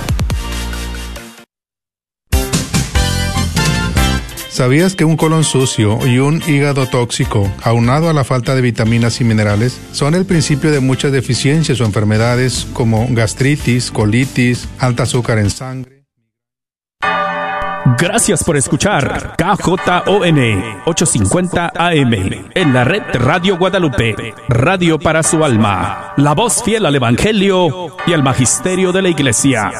[4.51, 9.21] ¿Sabías que un colon sucio y un hígado tóxico, aunado a la falta de vitaminas
[9.21, 15.39] y minerales, son el principio de muchas deficiencias o enfermedades como gastritis, colitis, alta azúcar
[15.39, 16.03] en sangre?
[17.97, 19.79] Gracias por escuchar KJON
[20.85, 22.13] 850 AM
[22.53, 28.11] en la red Radio Guadalupe, radio para su alma, la voz fiel al Evangelio y
[28.11, 29.71] al Magisterio de la Iglesia.